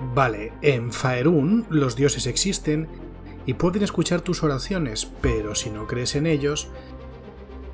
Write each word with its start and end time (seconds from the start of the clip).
Vale, 0.00 0.54
en 0.62 0.92
Faerun 0.92 1.66
los 1.68 1.94
dioses 1.94 2.26
existen 2.26 2.88
y 3.44 3.54
pueden 3.54 3.82
escuchar 3.82 4.22
tus 4.22 4.42
oraciones, 4.42 5.06
pero 5.20 5.54
si 5.54 5.68
no 5.70 5.86
crees 5.86 6.16
en 6.16 6.26
ellos, 6.26 6.68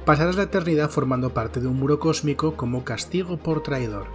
pasarás 0.05 0.37
la 0.37 0.45
eternidad 0.45 0.91
formando 0.91 1.31
parte 1.33 1.61
de 1.61 1.69
un 1.69 1.79
muro 1.79 2.01
cósmico 2.01 2.57
como 2.57 2.85
castigo 2.85 3.37
por 3.37 3.63
traidor. 3.63 4.09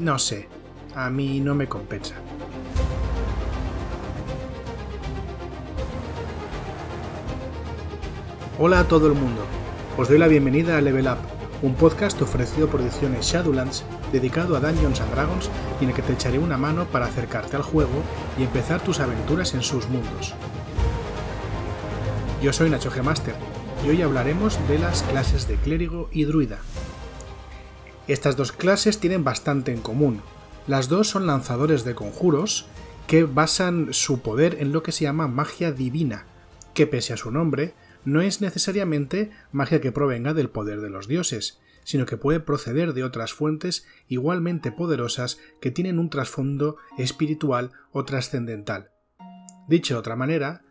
No 0.00 0.18
sé, 0.18 0.48
a 0.94 1.10
mí 1.10 1.40
no 1.40 1.54
me 1.54 1.68
compensa. 1.68 2.14
Hola 8.58 8.80
a 8.80 8.88
todo 8.88 9.06
el 9.06 9.14
mundo, 9.14 9.42
os 9.98 10.08
doy 10.08 10.18
la 10.18 10.28
bienvenida 10.28 10.78
a 10.78 10.80
Level 10.80 11.08
Up, 11.08 11.18
un 11.62 11.74
podcast 11.74 12.20
ofrecido 12.20 12.66
por 12.66 12.80
ediciones 12.80 13.26
Shadowlands 13.26 13.84
dedicado 14.10 14.56
a 14.56 14.60
Dungeons 14.60 15.00
and 15.00 15.12
Dragons 15.12 15.48
y 15.80 15.84
en 15.84 15.90
el 15.90 15.96
que 15.96 16.02
te 16.02 16.12
echaré 16.12 16.38
una 16.38 16.58
mano 16.58 16.86
para 16.86 17.06
acercarte 17.06 17.56
al 17.56 17.62
juego 17.62 18.02
y 18.36 18.42
empezar 18.42 18.82
tus 18.82 18.98
aventuras 18.98 19.54
en 19.54 19.62
sus 19.62 19.88
mundos. 19.88 20.34
Yo 22.42 22.52
soy 22.52 22.68
Nacho 22.68 22.90
G. 22.90 23.02
Master 23.02 23.36
y 23.86 23.90
hoy 23.90 24.02
hablaremos 24.02 24.58
de 24.68 24.80
las 24.80 25.02
clases 25.04 25.46
de 25.46 25.54
clérigo 25.54 26.08
y 26.12 26.24
druida. 26.24 26.58
Estas 28.08 28.36
dos 28.36 28.50
clases 28.50 28.98
tienen 28.98 29.22
bastante 29.22 29.72
en 29.72 29.80
común. 29.80 30.20
Las 30.66 30.88
dos 30.88 31.08
son 31.08 31.28
lanzadores 31.28 31.84
de 31.84 31.94
conjuros 31.94 32.66
que 33.06 33.22
basan 33.22 33.92
su 33.92 34.20
poder 34.20 34.56
en 34.58 34.72
lo 34.72 34.82
que 34.82 34.90
se 34.90 35.04
llama 35.04 35.28
magia 35.28 35.70
divina, 35.70 36.24
que 36.74 36.88
pese 36.88 37.12
a 37.12 37.16
su 37.16 37.30
nombre, 37.30 37.74
no 38.04 38.20
es 38.20 38.40
necesariamente 38.40 39.30
magia 39.52 39.80
que 39.80 39.92
provenga 39.92 40.34
del 40.34 40.50
poder 40.50 40.80
de 40.80 40.90
los 40.90 41.08
dioses, 41.08 41.60
sino 41.84 42.06
que 42.06 42.16
puede 42.16 42.40
proceder 42.40 42.92
de 42.94 43.04
otras 43.04 43.32
fuentes 43.32 43.86
igualmente 44.08 44.72
poderosas 44.72 45.38
que 45.60 45.70
tienen 45.70 45.98
un 45.98 46.10
trasfondo 46.10 46.76
espiritual 46.98 47.72
o 47.90 48.04
trascendental. 48.04 48.90
Dicho 49.68 49.94
de 49.94 50.00
otra 50.00 50.16
manera, 50.16 50.64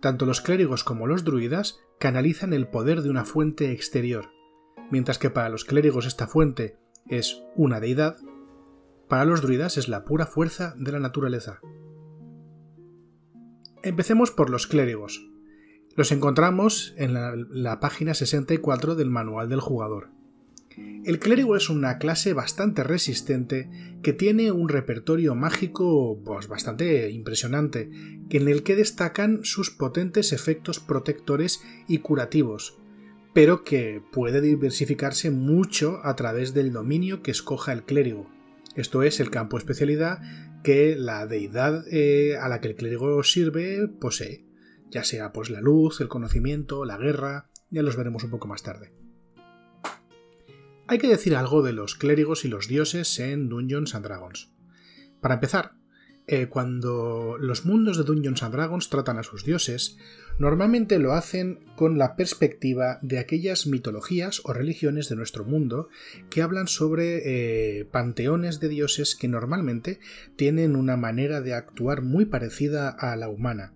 tanto 0.00 0.26
los 0.26 0.40
clérigos 0.40 0.84
como 0.84 1.06
los 1.06 1.24
druidas 1.24 1.80
canalizan 1.98 2.52
el 2.52 2.68
poder 2.68 3.02
de 3.02 3.10
una 3.10 3.24
fuente 3.24 3.72
exterior, 3.72 4.30
mientras 4.90 5.18
que 5.18 5.30
para 5.30 5.48
los 5.48 5.64
clérigos 5.64 6.06
esta 6.06 6.26
fuente 6.26 6.76
es 7.08 7.42
una 7.56 7.80
deidad, 7.80 8.16
para 9.08 9.24
los 9.24 9.42
druidas 9.42 9.76
es 9.76 9.88
la 9.88 10.04
pura 10.04 10.26
fuerza 10.26 10.74
de 10.76 10.92
la 10.92 11.00
naturaleza. 11.00 11.60
Empecemos 13.82 14.30
por 14.30 14.50
los 14.50 14.66
clérigos. 14.66 15.33
Los 15.96 16.10
encontramos 16.10 16.92
en 16.96 17.14
la, 17.14 17.78
página 17.78 18.14
64 18.14 18.96
del 18.96 19.10
manual 19.10 19.48
del 19.48 19.60
jugador. 19.60 20.08
El 21.04 21.20
clérigo 21.20 21.54
es 21.56 21.70
una 21.70 21.98
clase 21.98 22.32
bastante 22.32 22.82
resistente 22.82 23.70
que 24.02 24.12
tiene 24.12 24.50
un 24.50 24.68
repertorio 24.68 25.36
mágico 25.36 26.18
pues, 26.24 26.48
bastante 26.48 27.10
impresionante, 27.10 27.90
en 28.28 28.48
el 28.48 28.64
que 28.64 28.74
destacan 28.74 29.44
sus 29.44 29.70
potentes 29.70 30.32
efectos 30.32 30.80
protectores 30.80 31.62
y 31.86 31.98
curativos, 31.98 32.76
pero 33.32 33.62
que 33.62 34.02
puede 34.10 34.40
diversificarse 34.40 35.30
mucho 35.30 36.00
a 36.02 36.16
través 36.16 36.54
del 36.54 36.72
dominio 36.72 37.22
que 37.22 37.30
escoja 37.30 37.72
el 37.72 37.84
clérigo. 37.84 38.28
Esto 38.74 39.04
es 39.04 39.20
el 39.20 39.30
campo 39.30 39.58
especialidad 39.58 40.20
que 40.64 40.96
la 40.96 41.26
deidad 41.28 41.84
eh, 41.92 42.36
a 42.36 42.48
la 42.48 42.60
que 42.60 42.68
el 42.68 42.74
clérigo 42.74 43.22
sirve 43.22 43.86
posee, 43.86 44.44
ya 44.90 45.04
sea 45.04 45.32
pues 45.32 45.50
la 45.50 45.60
luz, 45.60 46.00
el 46.00 46.08
conocimiento, 46.08 46.84
la 46.84 46.96
guerra, 46.96 47.50
ya 47.70 47.82
los 47.82 47.96
veremos 47.96 48.24
un 48.24 48.30
poco 48.30 48.48
más 48.48 48.62
tarde. 48.62 48.92
Hay 50.86 50.98
que 50.98 51.08
decir 51.08 51.34
algo 51.34 51.62
de 51.62 51.72
los 51.72 51.94
clérigos 51.94 52.44
y 52.44 52.48
los 52.48 52.68
dioses 52.68 53.18
en 53.18 53.48
Dungeons 53.48 53.94
and 53.94 54.04
Dragons. 54.04 54.52
Para 55.20 55.34
empezar, 55.34 55.72
eh, 56.26 56.46
cuando 56.46 57.36
los 57.38 57.66
mundos 57.66 57.98
de 57.98 58.04
Dungeons 58.04 58.42
and 58.42 58.54
Dragons 58.54 58.88
tratan 58.88 59.18
a 59.18 59.22
sus 59.22 59.44
dioses, 59.44 59.98
normalmente 60.38 60.98
lo 60.98 61.12
hacen 61.12 61.60
con 61.76 61.98
la 61.98 62.16
perspectiva 62.16 62.98
de 63.02 63.18
aquellas 63.18 63.66
mitologías 63.66 64.40
o 64.44 64.52
religiones 64.52 65.08
de 65.08 65.16
nuestro 65.16 65.44
mundo 65.44 65.88
que 66.30 66.42
hablan 66.42 66.68
sobre 66.68 67.22
eh, 67.80 67.84
panteones 67.86 68.60
de 68.60 68.68
dioses 68.68 69.16
que 69.16 69.28
normalmente 69.28 70.00
tienen 70.36 70.76
una 70.76 70.96
manera 70.96 71.40
de 71.40 71.54
actuar 71.54 72.02
muy 72.02 72.24
parecida 72.24 72.88
a 72.88 73.16
la 73.16 73.28
humana 73.28 73.74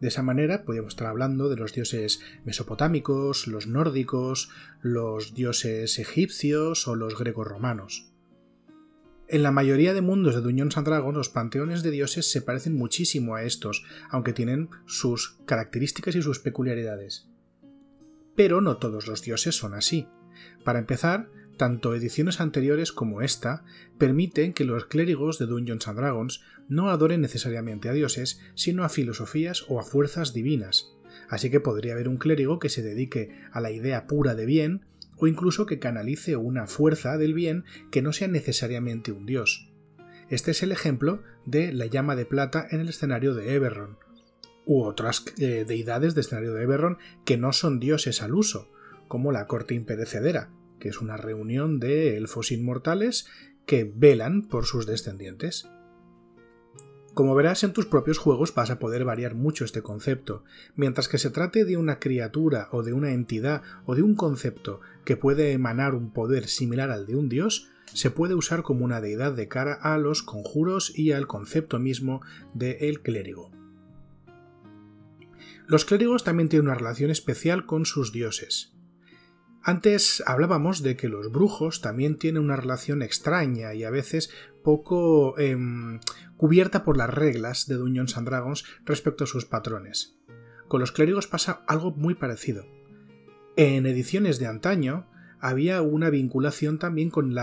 de 0.00 0.08
esa 0.08 0.22
manera 0.22 0.64
podríamos 0.64 0.92
estar 0.94 1.06
hablando 1.06 1.48
de 1.48 1.56
los 1.56 1.72
dioses 1.72 2.20
mesopotámicos, 2.44 3.46
los 3.46 3.66
nórdicos, 3.66 4.50
los 4.80 5.34
dioses 5.34 5.98
egipcios 5.98 6.88
o 6.88 6.96
los 6.96 7.18
greco-romanos. 7.18 8.10
En 9.28 9.44
la 9.44 9.52
mayoría 9.52 9.94
de 9.94 10.00
mundos 10.00 10.34
de 10.34 10.40
Dungeons 10.40 10.76
and 10.76 10.88
los 11.14 11.28
panteones 11.28 11.84
de 11.84 11.92
dioses 11.92 12.28
se 12.28 12.42
parecen 12.42 12.74
muchísimo 12.76 13.36
a 13.36 13.44
estos, 13.44 13.84
aunque 14.08 14.32
tienen 14.32 14.70
sus 14.86 15.38
características 15.44 16.16
y 16.16 16.22
sus 16.22 16.40
peculiaridades. 16.40 17.28
Pero 18.34 18.60
no 18.60 18.78
todos 18.78 19.06
los 19.06 19.22
dioses 19.22 19.54
son 19.54 19.74
así. 19.74 20.08
Para 20.64 20.80
empezar, 20.80 21.30
tanto 21.60 21.94
ediciones 21.94 22.40
anteriores 22.40 22.90
como 22.90 23.20
esta 23.20 23.66
permiten 23.98 24.54
que 24.54 24.64
los 24.64 24.86
clérigos 24.86 25.38
de 25.38 25.44
Dungeons 25.44 25.88
and 25.88 25.98
Dragons 25.98 26.40
no 26.70 26.88
adoren 26.88 27.20
necesariamente 27.20 27.90
a 27.90 27.92
dioses, 27.92 28.40
sino 28.54 28.82
a 28.82 28.88
filosofías 28.88 29.66
o 29.68 29.78
a 29.78 29.82
fuerzas 29.82 30.32
divinas. 30.32 30.96
Así 31.28 31.50
que 31.50 31.60
podría 31.60 31.92
haber 31.92 32.08
un 32.08 32.16
clérigo 32.16 32.60
que 32.60 32.70
se 32.70 32.80
dedique 32.80 33.36
a 33.52 33.60
la 33.60 33.70
idea 33.70 34.06
pura 34.06 34.34
de 34.34 34.46
bien, 34.46 34.86
o 35.18 35.26
incluso 35.26 35.66
que 35.66 35.78
canalice 35.78 36.34
una 36.36 36.66
fuerza 36.66 37.18
del 37.18 37.34
bien 37.34 37.66
que 37.90 38.00
no 38.00 38.14
sea 38.14 38.28
necesariamente 38.28 39.12
un 39.12 39.26
dios. 39.26 39.70
Este 40.30 40.52
es 40.52 40.62
el 40.62 40.72
ejemplo 40.72 41.22
de 41.44 41.74
la 41.74 41.84
llama 41.84 42.16
de 42.16 42.24
plata 42.24 42.66
en 42.70 42.80
el 42.80 42.88
escenario 42.88 43.34
de 43.34 43.52
Eberron, 43.52 43.98
u 44.64 44.82
otras 44.82 45.26
eh, 45.36 45.66
deidades 45.68 46.14
del 46.14 46.24
escenario 46.24 46.54
de 46.54 46.62
Eberron 46.62 46.96
que 47.26 47.36
no 47.36 47.52
son 47.52 47.80
dioses 47.80 48.22
al 48.22 48.34
uso, 48.34 48.72
como 49.08 49.30
la 49.30 49.46
corte 49.46 49.74
imperecedera, 49.74 50.48
que 50.80 50.88
es 50.88 51.00
una 51.00 51.16
reunión 51.16 51.78
de 51.78 52.16
elfos 52.16 52.50
inmortales 52.50 53.26
que 53.66 53.84
velan 53.94 54.48
por 54.48 54.66
sus 54.66 54.86
descendientes. 54.86 55.68
Como 57.14 57.34
verás 57.34 57.62
en 57.64 57.72
tus 57.72 57.86
propios 57.86 58.18
juegos 58.18 58.54
vas 58.54 58.70
a 58.70 58.78
poder 58.78 59.04
variar 59.04 59.34
mucho 59.34 59.64
este 59.64 59.82
concepto, 59.82 60.44
mientras 60.74 61.08
que 61.08 61.18
se 61.18 61.30
trate 61.30 61.64
de 61.64 61.76
una 61.76 61.98
criatura 61.98 62.68
o 62.72 62.82
de 62.82 62.92
una 62.92 63.12
entidad 63.12 63.62
o 63.84 63.94
de 63.94 64.02
un 64.02 64.14
concepto 64.14 64.80
que 65.04 65.16
puede 65.16 65.52
emanar 65.52 65.94
un 65.94 66.12
poder 66.12 66.48
similar 66.48 66.90
al 66.90 67.06
de 67.06 67.16
un 67.16 67.28
dios, 67.28 67.68
se 67.92 68.10
puede 68.10 68.34
usar 68.34 68.62
como 68.62 68.84
una 68.84 69.00
deidad 69.00 69.32
de 69.32 69.48
cara 69.48 69.74
a 69.74 69.98
los 69.98 70.22
conjuros 70.22 70.96
y 70.96 71.12
al 71.12 71.26
concepto 71.26 71.78
mismo 71.78 72.22
del 72.54 72.76
el 72.80 73.02
clérigo. 73.02 73.50
Los 75.66 75.84
clérigos 75.84 76.24
también 76.24 76.48
tienen 76.48 76.68
una 76.68 76.76
relación 76.76 77.10
especial 77.10 77.66
con 77.66 77.86
sus 77.86 78.12
dioses. 78.12 78.72
Antes 79.62 80.22
hablábamos 80.26 80.82
de 80.82 80.96
que 80.96 81.08
los 81.08 81.30
brujos 81.30 81.80
también 81.80 82.16
tienen 82.16 82.42
una 82.42 82.56
relación 82.56 83.02
extraña 83.02 83.74
y 83.74 83.84
a 83.84 83.90
veces 83.90 84.30
poco 84.62 85.38
em, 85.38 86.00
cubierta 86.36 86.84
por 86.84 86.96
las 86.96 87.10
reglas 87.10 87.66
de 87.66 87.76
Dungeons 87.76 88.16
and 88.16 88.26
Dragons 88.26 88.64
respecto 88.86 89.24
a 89.24 89.26
sus 89.26 89.44
patrones. 89.44 90.16
Con 90.68 90.80
los 90.80 90.92
clérigos 90.92 91.26
pasa 91.26 91.62
algo 91.66 91.90
muy 91.90 92.14
parecido. 92.14 92.66
En 93.56 93.84
ediciones 93.84 94.38
de 94.38 94.46
antaño 94.46 95.06
había 95.40 95.82
una 95.82 96.10
vinculación 96.10 96.78
también 96.78 97.10
con, 97.10 97.34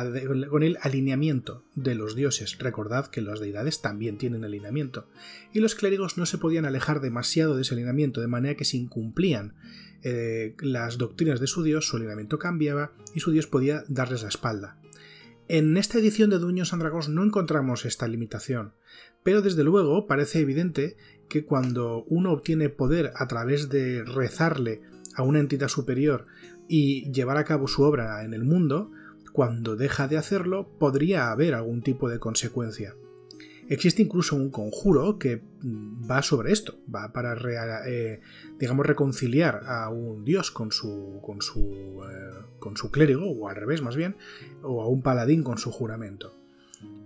con, 0.49 0.63
el 0.63 0.77
alineamiento 0.81 1.63
de 1.75 1.95
los 1.95 2.15
dioses. 2.15 2.57
Recordad 2.59 3.07
que 3.07 3.21
las 3.21 3.39
deidades 3.39 3.81
también 3.81 4.17
tienen 4.17 4.45
alineamiento. 4.45 5.07
Y 5.51 5.59
los 5.59 5.75
clérigos 5.75 6.17
no 6.17 6.25
se 6.25 6.37
podían 6.37 6.65
alejar 6.65 7.01
demasiado 7.01 7.55
de 7.55 7.63
ese 7.63 7.73
alineamiento, 7.73 8.21
de 8.21 8.27
manera 8.27 8.55
que 8.55 8.65
se 8.65 8.77
incumplían 8.77 9.55
eh, 10.03 10.55
las 10.59 10.97
doctrinas 10.97 11.39
de 11.39 11.47
su 11.47 11.63
dios, 11.63 11.87
su 11.87 11.97
alineamiento 11.97 12.39
cambiaba 12.39 12.91
y 13.13 13.19
su 13.19 13.31
dios 13.31 13.47
podía 13.47 13.83
darles 13.87 14.23
la 14.23 14.29
espalda. 14.29 14.79
En 15.49 15.77
esta 15.77 15.97
edición 15.97 16.29
de 16.29 16.39
Duños 16.39 16.73
and 16.73 16.83
no 17.09 17.23
encontramos 17.23 17.85
esta 17.85 18.07
limitación, 18.07 18.73
pero 19.23 19.41
desde 19.41 19.63
luego 19.63 20.05
parece 20.05 20.39
evidente 20.39 20.97
que 21.29 21.45
cuando 21.45 22.03
uno 22.07 22.31
obtiene 22.31 22.69
poder 22.69 23.13
a 23.15 23.27
través 23.27 23.69
de 23.69 24.03
rezarle 24.03 24.81
a 25.15 25.23
una 25.23 25.39
entidad 25.39 25.69
superior 25.69 26.25
y 26.67 27.11
llevar 27.11 27.37
a 27.37 27.45
cabo 27.45 27.67
su 27.67 27.83
obra 27.83 28.25
en 28.25 28.33
el 28.33 28.43
mundo, 28.43 28.91
cuando 29.31 29.75
deja 29.75 30.07
de 30.07 30.17
hacerlo 30.17 30.67
podría 30.79 31.31
haber 31.31 31.53
algún 31.53 31.81
tipo 31.81 32.09
de 32.09 32.19
consecuencia. 32.19 32.95
Existe 33.69 34.01
incluso 34.01 34.35
un 34.35 34.49
conjuro 34.49 35.19
que 35.19 35.41
mm, 35.61 36.09
va 36.09 36.21
sobre 36.21 36.51
esto, 36.51 36.79
va 36.93 37.11
para 37.11 37.35
eh, 37.87 38.21
digamos 38.59 38.85
reconciliar 38.85 39.63
a 39.65 39.89
un 39.89 40.23
dios 40.23 40.51
con 40.51 40.71
su 40.71 41.19
con 41.21 41.41
su 41.41 42.01
eh, 42.09 42.45
con 42.59 42.77
su 42.77 42.91
clérigo 42.91 43.29
o 43.29 43.49
al 43.49 43.55
revés 43.55 43.81
más 43.81 43.95
bien, 43.95 44.15
o 44.61 44.81
a 44.81 44.87
un 44.87 45.01
paladín 45.01 45.43
con 45.43 45.57
su 45.57 45.71
juramento. 45.71 46.33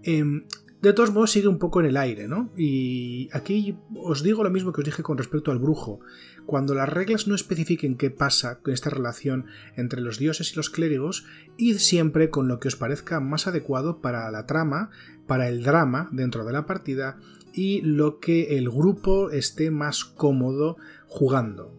Em, 0.03 0.45
de 0.81 0.93
todos 0.93 1.13
modos 1.13 1.31
sigue 1.31 1.47
un 1.47 1.59
poco 1.59 1.79
en 1.79 1.85
el 1.85 1.97
aire, 1.97 2.27
¿no? 2.27 2.51
Y 2.57 3.29
aquí 3.33 3.77
os 3.95 4.23
digo 4.23 4.43
lo 4.43 4.49
mismo 4.49 4.71
que 4.71 4.81
os 4.81 4.85
dije 4.85 5.03
con 5.03 5.17
respecto 5.17 5.51
al 5.51 5.59
brujo. 5.59 5.99
Cuando 6.47 6.73
las 6.73 6.89
reglas 6.89 7.27
no 7.27 7.35
especifiquen 7.35 7.97
qué 7.97 8.09
pasa 8.09 8.59
con 8.61 8.73
esta 8.73 8.89
relación 8.89 9.45
entre 9.75 10.01
los 10.01 10.17
dioses 10.17 10.51
y 10.51 10.55
los 10.55 10.71
clérigos, 10.71 11.25
id 11.57 11.77
siempre 11.77 12.31
con 12.31 12.47
lo 12.47 12.59
que 12.59 12.67
os 12.67 12.75
parezca 12.75 13.19
más 13.19 13.45
adecuado 13.45 14.01
para 14.01 14.29
la 14.31 14.47
trama, 14.47 14.89
para 15.27 15.47
el 15.47 15.63
drama 15.63 16.09
dentro 16.11 16.45
de 16.45 16.53
la 16.53 16.65
partida 16.65 17.17
y 17.53 17.81
lo 17.81 18.19
que 18.19 18.57
el 18.57 18.69
grupo 18.69 19.29
esté 19.29 19.69
más 19.69 20.03
cómodo 20.03 20.77
jugando. 21.05 21.75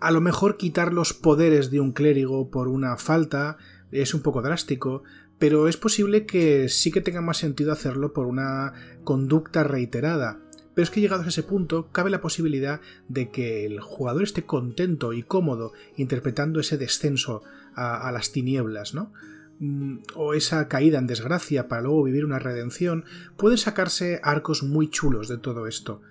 A 0.00 0.10
lo 0.10 0.20
mejor 0.20 0.56
quitar 0.56 0.92
los 0.92 1.12
poderes 1.14 1.70
de 1.70 1.80
un 1.80 1.92
clérigo 1.92 2.50
por 2.50 2.68
una 2.68 2.96
falta 2.96 3.56
es 3.92 4.14
un 4.14 4.22
poco 4.22 4.42
drástico, 4.42 5.04
pero 5.38 5.68
es 5.68 5.76
posible 5.76 6.26
que 6.26 6.68
sí 6.68 6.90
que 6.90 7.00
tenga 7.00 7.20
más 7.20 7.38
sentido 7.38 7.72
hacerlo 7.72 8.12
por 8.12 8.26
una 8.26 8.72
conducta 9.04 9.64
reiterada. 9.64 10.40
Pero 10.74 10.84
es 10.84 10.90
que 10.90 11.00
llegados 11.00 11.26
a 11.26 11.30
ese 11.30 11.42
punto, 11.42 11.90
cabe 11.90 12.10
la 12.10 12.20
posibilidad 12.20 12.80
de 13.08 13.30
que 13.30 13.64
el 13.64 13.80
jugador 13.80 14.22
esté 14.22 14.44
contento 14.44 15.12
y 15.12 15.22
cómodo 15.22 15.72
interpretando 15.96 16.60
ese 16.60 16.76
descenso 16.76 17.42
a, 17.74 18.10
las 18.12 18.32
tinieblas, 18.32 18.94
¿no? 18.94 19.12
Mm, 19.58 19.98
o 20.14 20.34
esa 20.34 20.68
caída 20.68 20.98
en 20.98 21.06
desgracia 21.06 21.68
para 21.68 21.82
luego 21.82 22.02
vivir 22.04 22.24
una 22.24 22.38
redención, 22.38 23.04
pueden 23.36 23.58
sacarse 23.58 24.20
arcos 24.22 24.62
muy 24.62 24.88
chulos 24.90 25.28
de 25.28 25.38
todo 25.38 25.66
esto. 25.66 26.02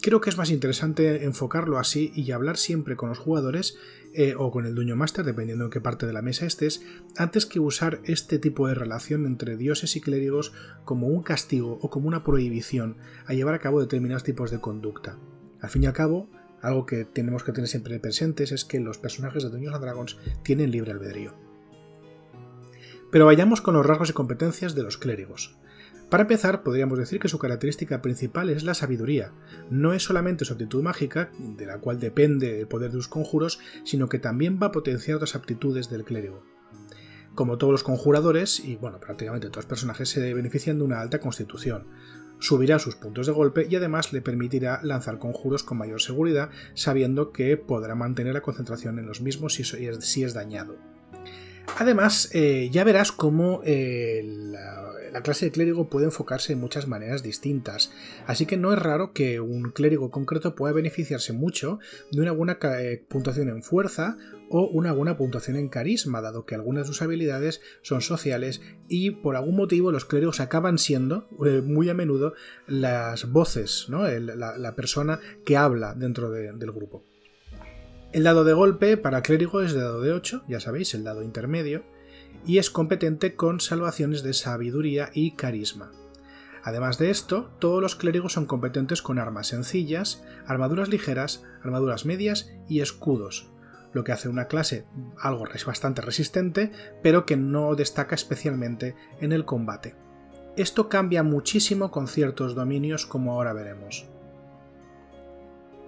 Creo 0.00 0.20
que 0.20 0.30
es 0.30 0.38
más 0.38 0.50
interesante 0.50 1.24
enfocarlo 1.24 1.78
así 1.78 2.12
y 2.14 2.30
hablar 2.30 2.56
siempre 2.56 2.94
con 2.94 3.08
los 3.08 3.18
jugadores 3.18 3.76
eh, 4.14 4.34
o 4.38 4.52
con 4.52 4.64
el 4.64 4.74
dueño 4.74 4.94
master, 4.94 5.24
dependiendo 5.24 5.64
en 5.64 5.70
qué 5.70 5.80
parte 5.80 6.06
de 6.06 6.12
la 6.12 6.22
mesa 6.22 6.46
estés, 6.46 6.82
antes 7.16 7.46
que 7.46 7.58
usar 7.58 8.00
este 8.04 8.38
tipo 8.38 8.68
de 8.68 8.74
relación 8.74 9.26
entre 9.26 9.56
dioses 9.56 9.96
y 9.96 10.00
clérigos 10.00 10.52
como 10.84 11.08
un 11.08 11.22
castigo 11.24 11.78
o 11.82 11.90
como 11.90 12.06
una 12.06 12.22
prohibición 12.22 12.96
a 13.26 13.34
llevar 13.34 13.54
a 13.54 13.58
cabo 13.58 13.80
determinados 13.80 14.22
tipos 14.22 14.52
de 14.52 14.60
conducta. 14.60 15.18
Al 15.60 15.68
fin 15.68 15.82
y 15.82 15.86
al 15.86 15.94
cabo, 15.94 16.28
algo 16.62 16.86
que 16.86 17.04
tenemos 17.04 17.42
que 17.42 17.52
tener 17.52 17.68
siempre 17.68 17.98
presentes 17.98 18.52
es 18.52 18.64
que 18.64 18.78
los 18.78 18.98
personajes 18.98 19.42
de 19.42 19.50
Dungeons 19.50 19.80
Dragons 19.80 20.16
tienen 20.44 20.70
libre 20.70 20.92
albedrío. 20.92 21.34
Pero 23.10 23.26
vayamos 23.26 23.60
con 23.60 23.74
los 23.74 23.86
rasgos 23.86 24.10
y 24.10 24.12
competencias 24.12 24.74
de 24.76 24.82
los 24.84 24.96
clérigos. 24.96 25.56
Para 26.10 26.22
empezar, 26.22 26.62
podríamos 26.62 26.98
decir 26.98 27.20
que 27.20 27.28
su 27.28 27.38
característica 27.38 28.00
principal 28.00 28.48
es 28.48 28.62
la 28.62 28.72
sabiduría. 28.72 29.32
No 29.68 29.92
es 29.92 30.04
solamente 30.04 30.46
su 30.46 30.54
aptitud 30.54 30.82
mágica, 30.82 31.30
de 31.38 31.66
la 31.66 31.78
cual 31.80 32.00
depende 32.00 32.60
el 32.60 32.66
poder 32.66 32.90
de 32.90 32.96
sus 32.96 33.08
conjuros, 33.08 33.60
sino 33.84 34.08
que 34.08 34.18
también 34.18 34.58
va 34.62 34.68
a 34.68 34.72
potenciar 34.72 35.16
otras 35.16 35.34
aptitudes 35.34 35.90
del 35.90 36.04
clérigo. 36.04 36.42
Como 37.34 37.58
todos 37.58 37.72
los 37.72 37.82
conjuradores, 37.82 38.58
y 38.60 38.76
bueno, 38.76 39.00
prácticamente 39.00 39.48
todos 39.48 39.64
los 39.64 39.66
personajes 39.66 40.08
se 40.08 40.32
benefician 40.32 40.78
de 40.78 40.84
una 40.84 41.00
alta 41.00 41.20
constitución. 41.20 41.86
Subirá 42.38 42.78
sus 42.78 42.96
puntos 42.96 43.26
de 43.26 43.32
golpe 43.32 43.66
y 43.68 43.76
además 43.76 44.12
le 44.12 44.22
permitirá 44.22 44.80
lanzar 44.82 45.18
conjuros 45.18 45.62
con 45.62 45.76
mayor 45.76 46.00
seguridad, 46.00 46.50
sabiendo 46.72 47.32
que 47.32 47.58
podrá 47.58 47.94
mantener 47.94 48.32
la 48.32 48.40
concentración 48.40 48.98
en 48.98 49.06
los 49.06 49.20
mismos 49.20 49.54
si 49.54 50.22
es 50.24 50.34
dañado. 50.34 50.78
Además, 51.78 52.30
eh, 52.32 52.70
ya 52.72 52.82
verás 52.82 53.12
cómo 53.12 53.62
eh, 53.64 54.24
la, 54.24 55.22
clase 55.22 55.46
de 55.46 55.52
clérigo 55.52 55.88
puede 55.88 56.06
enfocarse 56.06 56.52
de 56.52 56.60
muchas 56.60 56.88
maneras 56.88 57.22
distintas, 57.22 57.92
así 58.26 58.46
que 58.46 58.56
no 58.56 58.72
es 58.72 58.80
raro 58.80 59.12
que 59.12 59.38
un 59.38 59.70
clérigo 59.70 60.10
concreto 60.10 60.56
pueda 60.56 60.72
beneficiarse 60.72 61.32
mucho 61.32 61.78
de 62.10 62.20
una 62.20 62.32
buena 62.32 62.58
eh, 62.80 63.04
puntuación 63.08 63.48
en 63.48 63.62
fuerza 63.62 64.16
o 64.48 64.66
una 64.66 64.92
buena 64.92 65.16
puntuación 65.16 65.56
en 65.56 65.68
carisma, 65.68 66.20
dado 66.20 66.46
que 66.46 66.56
algunas 66.56 66.84
de 66.84 66.88
sus 66.88 67.02
habilidades 67.02 67.60
son 67.82 68.00
sociales 68.00 68.60
y 68.88 69.12
por 69.12 69.36
algún 69.36 69.54
motivo 69.54 69.92
los 69.92 70.04
clérigos 70.04 70.40
acaban 70.40 70.78
siendo 70.78 71.28
muy 71.64 71.88
a 71.90 71.94
menudo 71.94 72.34
las 72.66 73.30
voces, 73.30 73.86
¿no? 73.88 74.08
la, 74.08 74.74
persona 74.74 75.20
que 75.44 75.56
habla 75.56 75.94
dentro 75.94 76.30
del 76.30 76.72
grupo. 76.72 77.04
El 78.10 78.24
dado 78.24 78.44
de 78.44 78.54
golpe 78.54 78.96
para 78.96 79.20
clérigo 79.20 79.60
es 79.60 79.74
de 79.74 79.82
dado 79.82 80.00
de 80.00 80.12
8, 80.12 80.44
ya 80.48 80.60
sabéis, 80.60 80.94
el 80.94 81.04
dado 81.04 81.22
intermedio, 81.22 81.84
y 82.46 82.56
es 82.56 82.70
competente 82.70 83.36
con 83.36 83.60
salvaciones 83.60 84.22
de 84.22 84.32
sabiduría 84.32 85.10
y 85.12 85.32
carisma. 85.32 85.92
Además 86.62 86.96
de 86.96 87.10
esto, 87.10 87.50
todos 87.58 87.82
los 87.82 87.96
clérigos 87.96 88.32
son 88.32 88.46
competentes 88.46 89.02
con 89.02 89.18
armas 89.18 89.48
sencillas, 89.48 90.24
armaduras 90.46 90.88
ligeras, 90.88 91.44
armaduras 91.62 92.06
medias 92.06 92.50
y 92.66 92.80
escudos, 92.80 93.50
lo 93.92 94.04
que 94.04 94.12
hace 94.12 94.30
una 94.30 94.46
clase 94.46 94.86
algo 95.20 95.44
bastante 95.66 96.00
resistente, 96.00 96.72
pero 97.02 97.26
que 97.26 97.36
no 97.36 97.74
destaca 97.74 98.14
especialmente 98.14 98.96
en 99.20 99.32
el 99.32 99.44
combate. 99.44 99.96
Esto 100.56 100.88
cambia 100.88 101.22
muchísimo 101.22 101.90
con 101.90 102.08
ciertos 102.08 102.54
dominios 102.54 103.06
como 103.06 103.32
ahora 103.32 103.52
veremos. 103.52 104.08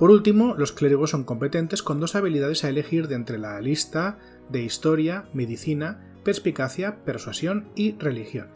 Por 0.01 0.11
último, 0.11 0.55
los 0.57 0.73
clérigos 0.73 1.11
son 1.11 1.25
competentes 1.25 1.83
con 1.83 2.01
dos 2.01 2.17
habilidades 2.17 2.65
a 2.65 2.71
elegir 2.71 3.07
de 3.07 3.17
entre 3.17 3.37
la 3.37 3.61
lista 3.61 4.19
de 4.49 4.63
historia, 4.63 5.27
medicina, 5.35 6.01
perspicacia, 6.25 7.05
persuasión 7.05 7.69
y 7.75 7.93
religión. 7.99 8.49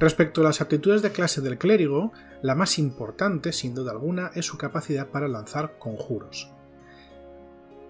Respecto 0.00 0.40
a 0.40 0.44
las 0.44 0.60
aptitudes 0.60 1.00
de 1.00 1.12
clase 1.12 1.40
del 1.40 1.58
clérigo, 1.58 2.12
la 2.42 2.56
más 2.56 2.80
importante, 2.80 3.52
sin 3.52 3.72
duda 3.72 3.92
alguna, 3.92 4.32
es 4.34 4.46
su 4.46 4.58
capacidad 4.58 5.10
para 5.10 5.28
lanzar 5.28 5.78
conjuros. 5.78 6.50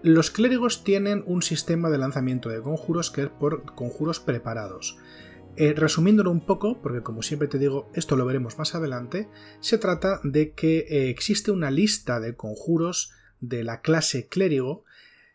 Los 0.02 0.30
clérigos 0.30 0.84
tienen 0.84 1.24
un 1.26 1.40
sistema 1.40 1.88
de 1.88 1.96
lanzamiento 1.96 2.50
de 2.50 2.60
conjuros 2.60 3.10
que 3.10 3.22
es 3.22 3.28
por 3.30 3.64
conjuros 3.74 4.20
preparados, 4.20 4.98
eh, 5.58 5.72
resumiéndolo 5.74 6.30
un 6.30 6.44
poco, 6.44 6.82
porque 6.82 7.02
como 7.02 7.22
siempre 7.22 7.48
te 7.48 7.58
digo, 7.58 7.90
esto 7.94 8.16
lo 8.16 8.26
veremos 8.26 8.58
más 8.58 8.74
adelante, 8.74 9.28
se 9.60 9.78
trata 9.78 10.20
de 10.22 10.52
que 10.52 10.86
eh, 10.88 11.08
existe 11.08 11.50
una 11.50 11.70
lista 11.70 12.20
de 12.20 12.36
conjuros 12.36 13.12
de 13.40 13.64
la 13.64 13.80
clase 13.80 14.28
clérigo, 14.28 14.84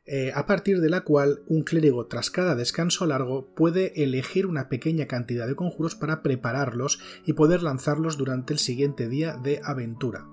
eh, 0.06 0.32
a 0.36 0.46
partir 0.46 0.80
de 0.80 0.90
la 0.90 1.02
cual 1.02 1.42
un 1.48 1.64
clérigo 1.64 2.06
tras 2.06 2.30
cada 2.30 2.54
descanso 2.56 3.08
largo 3.08 3.54
puede 3.56 4.04
elegir 4.04 4.46
una 4.46 4.70
pequeña 4.70 5.08
cantidad 5.08 5.48
de 5.48 5.56
conjuros 5.56 5.96
para 5.96 6.22
prepararlos 6.22 7.00
y 7.26 7.34
poder 7.34 7.64
lanzarlos 7.64 8.18
durante 8.18 8.54
el 8.54 8.60
siguiente 8.60 9.08
día 9.10 9.38
de 9.38 9.60
aventura. 9.64 10.28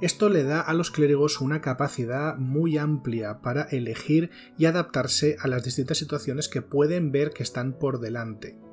Esto 0.00 0.28
le 0.28 0.44
da 0.44 0.60
a 0.60 0.72
los 0.72 0.90
clérigos 0.92 1.40
una 1.40 1.60
capacidad 1.60 2.36
muy 2.36 2.78
amplia 2.78 3.40
para 3.42 3.62
elegir 3.62 4.30
y 4.56 4.66
adaptarse 4.66 5.36
a 5.40 5.48
las 5.48 5.64
distintas 5.64 5.98
situaciones 5.98 6.48
que 6.48 6.62
pueden 6.62 7.10
ver 7.10 7.32
que 7.32 7.42
están 7.42 7.76
por 7.78 8.00
delante 8.00 8.69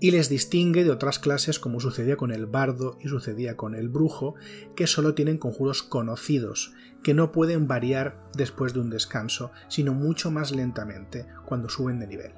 y 0.00 0.10
les 0.10 0.28
distingue 0.28 0.84
de 0.84 0.90
otras 0.90 1.18
clases 1.18 1.58
como 1.58 1.80
sucedía 1.80 2.16
con 2.16 2.30
el 2.30 2.46
bardo 2.46 2.98
y 3.00 3.08
sucedía 3.08 3.56
con 3.56 3.74
el 3.74 3.88
brujo, 3.88 4.34
que 4.74 4.86
solo 4.86 5.14
tienen 5.14 5.38
conjuros 5.38 5.82
conocidos, 5.82 6.74
que 7.02 7.14
no 7.14 7.32
pueden 7.32 7.68
variar 7.68 8.22
después 8.36 8.74
de 8.74 8.80
un 8.80 8.90
descanso, 8.90 9.52
sino 9.68 9.94
mucho 9.94 10.30
más 10.30 10.52
lentamente 10.52 11.26
cuando 11.46 11.68
suben 11.68 12.00
de 12.00 12.06
nivel. 12.06 12.32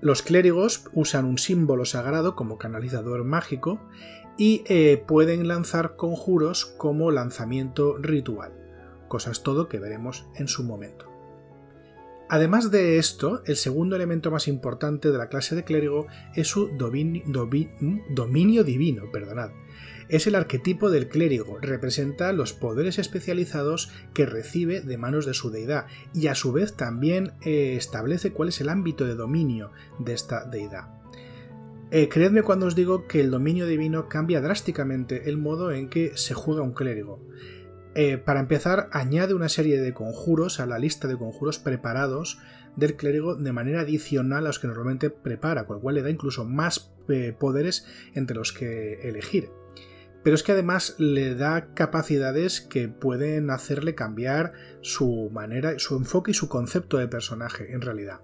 Los 0.00 0.22
clérigos 0.22 0.84
usan 0.94 1.24
un 1.24 1.38
símbolo 1.38 1.84
sagrado 1.84 2.34
como 2.34 2.58
canalizador 2.58 3.22
mágico 3.22 3.80
y 4.36 4.64
eh, 4.66 5.04
pueden 5.06 5.46
lanzar 5.46 5.94
conjuros 5.94 6.64
como 6.64 7.12
lanzamiento 7.12 7.98
ritual, 7.98 8.52
cosas 9.08 9.42
todo 9.42 9.68
que 9.68 9.78
veremos 9.78 10.26
en 10.34 10.48
su 10.48 10.64
momento. 10.64 11.11
Además 12.32 12.70
de 12.70 12.96
esto, 12.96 13.42
el 13.44 13.56
segundo 13.56 13.94
elemento 13.94 14.30
más 14.30 14.48
importante 14.48 15.10
de 15.10 15.18
la 15.18 15.28
clase 15.28 15.54
de 15.54 15.64
clérigo 15.64 16.06
es 16.34 16.48
su 16.48 16.68
dominio, 16.78 18.64
divino. 18.64 19.12
Perdonad. 19.12 19.50
Es 20.08 20.26
el 20.26 20.34
arquetipo 20.34 20.88
del 20.88 21.10
clérigo, 21.10 21.58
representa 21.60 22.32
los 22.32 22.54
poderes 22.54 22.98
especializados 22.98 23.90
que 24.14 24.24
recibe 24.24 24.80
de 24.80 24.96
manos 24.96 25.26
de 25.26 25.34
su 25.34 25.50
deidad 25.50 25.84
y 26.14 26.28
a 26.28 26.34
su 26.34 26.52
vez 26.52 26.74
también 26.74 27.32
eh, 27.42 27.74
establece 27.76 28.32
cuál 28.32 28.48
es 28.48 28.62
el 28.62 28.70
ámbito 28.70 29.04
de 29.04 29.14
dominio 29.14 29.70
de 29.98 30.14
esta 30.14 30.46
deidad. 30.46 30.88
Eh, 31.90 32.08
creedme 32.08 32.42
cuando 32.42 32.64
os 32.64 32.74
digo 32.74 33.06
que 33.06 33.20
el 33.20 33.30
dominio 33.30 33.66
divino 33.66 34.08
cambia 34.08 34.40
drásticamente 34.40 35.28
el 35.28 35.36
modo 35.36 35.70
en 35.70 35.90
que 35.90 36.16
se 36.16 36.32
juega 36.32 36.62
un 36.62 36.72
clérigo. 36.72 37.20
Eh, 37.94 38.16
para 38.16 38.40
empezar, 38.40 38.88
añade 38.92 39.34
una 39.34 39.50
serie 39.50 39.80
de 39.80 39.92
conjuros 39.92 40.60
a 40.60 40.66
la 40.66 40.78
lista 40.78 41.08
de 41.08 41.18
conjuros 41.18 41.58
preparados 41.58 42.38
del 42.76 42.96
clérigo 42.96 43.34
de 43.34 43.52
manera 43.52 43.82
adicional 43.82 44.44
a 44.44 44.48
los 44.48 44.58
que 44.58 44.66
normalmente 44.66 45.10
prepara, 45.10 45.66
con 45.66 45.76
lo 45.76 45.82
cual 45.82 45.96
le 45.96 46.02
da 46.02 46.08
incluso 46.10 46.46
más 46.46 46.94
eh, 47.08 47.34
poderes 47.38 47.86
entre 48.14 48.36
los 48.36 48.52
que 48.52 49.06
elegir. 49.06 49.50
Pero 50.22 50.36
es 50.36 50.42
que 50.42 50.52
además 50.52 50.94
le 50.98 51.34
da 51.34 51.74
capacidades 51.74 52.60
que 52.60 52.88
pueden 52.88 53.50
hacerle 53.50 53.94
cambiar 53.94 54.52
su 54.80 55.30
manera, 55.32 55.78
su 55.78 55.96
enfoque 55.96 56.30
y 56.30 56.34
su 56.34 56.48
concepto 56.48 56.96
de 56.96 57.08
personaje 57.08 57.72
en 57.72 57.82
realidad. 57.82 58.20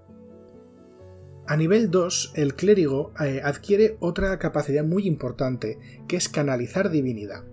A 1.47 1.57
nivel 1.57 1.91
2, 1.91 2.33
el 2.37 2.55
clérigo 2.55 3.13
eh, 3.21 3.41
adquiere 3.43 3.97
otra 4.01 4.39
capacidad 4.39 4.85
muy 4.85 5.07
importante, 5.07 5.79
que 6.07 6.17
es 6.17 6.29
canalizar 6.29 6.91
divinidad. 6.91 7.45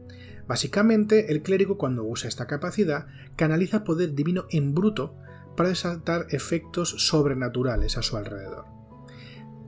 Básicamente, 0.48 1.32
el 1.32 1.42
clérigo 1.42 1.78
cuando 1.78 2.04
usa 2.04 2.28
esta 2.28 2.48
capacidad 2.48 3.08
canaliza 3.36 3.84
poder 3.84 4.14
divino 4.14 4.46
en 4.50 4.76
bruto 4.76 5.16
para 5.56 5.70
desatar 5.70 6.28
efectos 6.30 6.90
sobrenaturales 6.98 7.98
a 7.98 8.02
su 8.02 8.18
alrededor. 8.18 8.66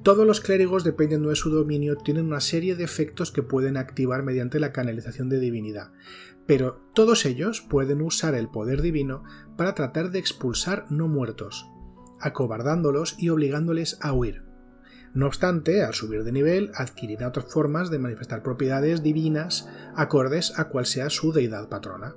Todos 0.04 0.26
los 0.26 0.40
clérigos, 0.40 0.84
dependiendo 0.84 1.30
de 1.30 1.36
su 1.36 1.50
dominio, 1.50 1.98
tienen 1.98 2.28
una 2.28 2.40
serie 2.40 2.76
de 2.76 2.84
efectos 2.84 3.32
que 3.32 3.44
pueden 3.44 3.76
activar 3.76 4.24
mediante 4.24 4.60
la 4.60 4.72
canalización 4.72 5.28
de 5.28 5.40
divinidad, 5.40 5.92
pero 6.46 6.80
todos 6.94 7.26
ellos 7.26 7.62
pueden 7.62 8.02
usar 8.02 8.36
el 8.36 8.48
poder 8.48 8.82
divino 8.82 9.24
para 9.58 9.76
tratar 9.76 10.12
de 10.12 10.20
expulsar 10.20 10.86
no 10.90 11.08
muertos, 11.08 11.70
acobardándolos 12.22 13.16
y 13.20 13.30
obligándoles 13.30 13.98
a 14.02 14.14
huir. 14.14 14.47
No 15.14 15.28
obstante, 15.28 15.84
al 15.84 15.94
subir 15.94 16.24
de 16.24 16.32
nivel, 16.32 16.72
adquirirá 16.76 17.28
otras 17.30 17.52
formas 17.52 17.90
de 17.90 18.00
manifestar 18.00 18.44
propiedades 18.44 19.04
divinas 19.04 19.70
acordes 19.96 20.58
a 20.60 20.70
cual 20.70 20.86
sea 20.86 21.10
su 21.10 21.32
deidad 21.32 21.70
patrona. 21.70 22.16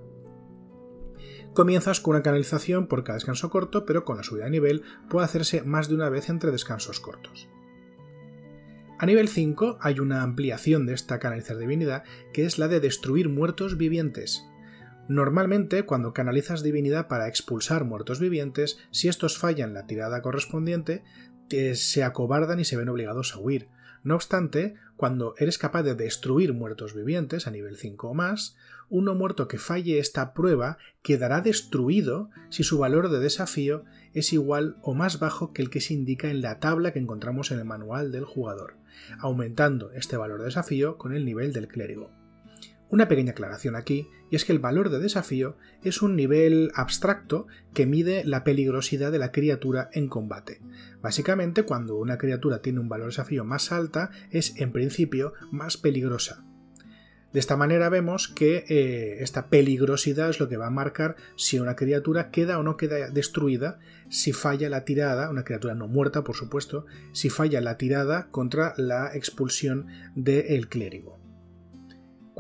Comienzas 1.55 2.01
con 2.01 2.15
una 2.15 2.23
canalización 2.23 2.87
por 2.87 3.03
cada 3.03 3.17
descanso 3.17 3.51
corto, 3.51 3.85
pero 3.85 4.05
con 4.05 4.17
la 4.17 4.23
subida 4.23 4.45
de 4.45 4.51
nivel 4.51 4.83
puede 5.09 5.25
hacerse 5.25 5.63
más 5.63 5.89
de 5.89 5.97
una 5.97 6.09
vez 6.09 6.29
entre 6.29 6.53
descansos 6.53 7.01
cortos. 7.01 7.49
A 8.99 9.07
nivel 9.07 9.29
5 9.29 9.79
hay 9.81 9.99
una 9.99 10.23
ampliación 10.23 10.87
de 10.87 10.93
esta 10.93 11.19
canalizar 11.19 11.57
divinidad 11.57 12.05
que 12.35 12.45
es 12.45 12.59
la 12.59 12.69
de 12.69 12.81
destruir 12.81 13.31
muertos 13.31 13.79
vivientes. 13.79 14.45
Normalmente, 15.09 15.85
cuando 15.85 16.13
canalizas 16.13 16.63
divinidad 16.63 17.09
para 17.09 17.27
expulsar 17.27 17.85
muertos 17.85 18.21
vivientes, 18.21 18.79
si 18.93 19.09
estos 19.09 19.39
fallan 19.39 19.75
la 19.75 19.87
tirada 19.87 20.23
correspondiente, 20.23 21.03
se 21.75 22.05
acobardan 22.05 22.61
y 22.61 22.65
se 22.65 22.77
ven 22.77 22.89
obligados 22.89 23.35
a 23.35 23.39
huir. 23.39 23.69
No 24.03 24.15
obstante, 24.15 24.75
cuando 24.97 25.35
eres 25.39 25.59
capaz 25.59 25.83
de 25.83 25.95
destruir 25.95 26.55
muertos 26.55 26.95
vivientes 26.95 27.47
a 27.47 27.51
nivel 27.51 27.77
5 27.77 28.09
o 28.09 28.15
más, 28.15 28.57
uno 28.89 29.15
muerto 29.15 29.47
que 29.47 29.59
falle 29.59 29.99
esta 29.99 30.33
prueba 30.33 30.79
quedará 31.03 31.41
destruido 31.41 32.31
si 32.49 32.65
su 32.65 32.79
valor 32.79 33.11
de 33.11 33.21
desafío 33.21 33.85
es 34.15 34.33
igual 34.33 34.77
o 34.83 34.95
más 34.95 35.21
bajo 35.21 35.53
que 35.53 35.63
el 35.63 35.71
que 35.71 35.81
se 35.81 35.95
indica 35.95 36.31
en 36.31 36.43
la 36.43 36.59
tabla 36.59 36.93
que 36.93 36.99
encontramos 36.99 37.51
en 37.51 37.59
el 37.59 37.65
manual 37.65 38.11
del 38.11 38.25
jugador, 38.25 38.77
aumentando 39.19 39.93
este 39.93 40.17
valor 40.17 40.41
de 40.41 40.47
desafío 40.47 40.99
con 40.99 41.15
el 41.15 41.25
nivel 41.25 41.53
del 41.53 41.69
clérigo. 41.69 42.20
Una 42.91 43.07
pequeña 43.07 43.31
aclaración 43.31 43.77
aquí, 43.77 44.09
y 44.31 44.37
es 44.37 44.45
que 44.45 44.51
el 44.51 44.59
valor 44.59 44.91
de 44.91 44.99
desafío 44.99 45.57
es 45.85 46.03
un 46.03 46.17
nivel 46.17 46.73
abstracto 46.75 47.47
que 47.73 47.87
mide 47.87 48.25
la 48.25 48.43
peligrosidad 48.43 49.13
de 49.13 49.21
la 49.21 49.31
criatura 49.31 49.91
en 49.93 50.09
combate. 50.09 50.61
Básicamente, 51.01 51.63
cuando 51.63 51.97
una 51.97 52.19
criatura 52.19 52.63
tiene 52.63 52.81
un 52.81 52.89
valor 52.89 53.07
de 53.07 53.11
desafío 53.11 53.45
más 53.45 53.71
alta, 53.71 54.11
es 54.33 54.57
en 54.57 54.73
principio 54.73 55.35
más 55.53 55.77
peligrosa. 55.77 56.45
De 57.33 57.39
esta 57.39 57.57
manera 57.57 57.89
vemos 57.91 58.27
que 58.27 58.65
eh, 58.69 59.23
esta 59.23 59.47
peligrosidad 59.51 60.31
es 60.31 60.41
lo 60.41 60.49
que 60.49 60.57
va 60.57 60.67
a 60.67 60.71
marcar 60.71 61.15
si 61.37 61.61
una 61.61 61.77
criatura 61.77 62.33
queda 62.33 62.59
o 62.59 62.65
no 62.65 62.77
queda 62.77 63.09
destruida, 63.11 63.79
si 64.09 64.33
falla 64.33 64.69
la 64.69 64.85
tirada, 64.85 65.31
una 65.31 65.45
criatura 65.45 65.77
no 65.77 65.87
muerta 65.87 66.25
por 66.25 66.35
supuesto, 66.35 66.87
si 67.13 67.31
falla 67.31 67.61
la 67.61 67.77
tirada 67.77 68.27
contra 68.33 68.75
la 68.77 69.15
expulsión 69.15 69.87
del 70.17 70.69
clérigo. 70.69 71.20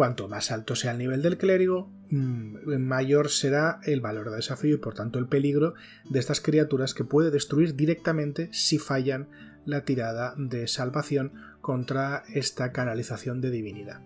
Cuanto 0.00 0.28
más 0.28 0.50
alto 0.50 0.76
sea 0.76 0.92
el 0.92 0.98
nivel 0.98 1.20
del 1.20 1.36
clérigo, 1.36 1.92
mm, 2.08 2.78
mayor 2.78 3.28
será 3.28 3.80
el 3.84 4.00
valor 4.00 4.30
de 4.30 4.36
desafío 4.36 4.76
y 4.76 4.78
por 4.78 4.94
tanto 4.94 5.18
el 5.18 5.28
peligro 5.28 5.74
de 6.08 6.18
estas 6.18 6.40
criaturas 6.40 6.94
que 6.94 7.04
puede 7.04 7.30
destruir 7.30 7.76
directamente 7.76 8.48
si 8.50 8.78
fallan 8.78 9.28
la 9.66 9.84
tirada 9.84 10.32
de 10.38 10.68
salvación 10.68 11.34
contra 11.60 12.22
esta 12.32 12.72
canalización 12.72 13.42
de 13.42 13.50
divinidad. 13.50 14.00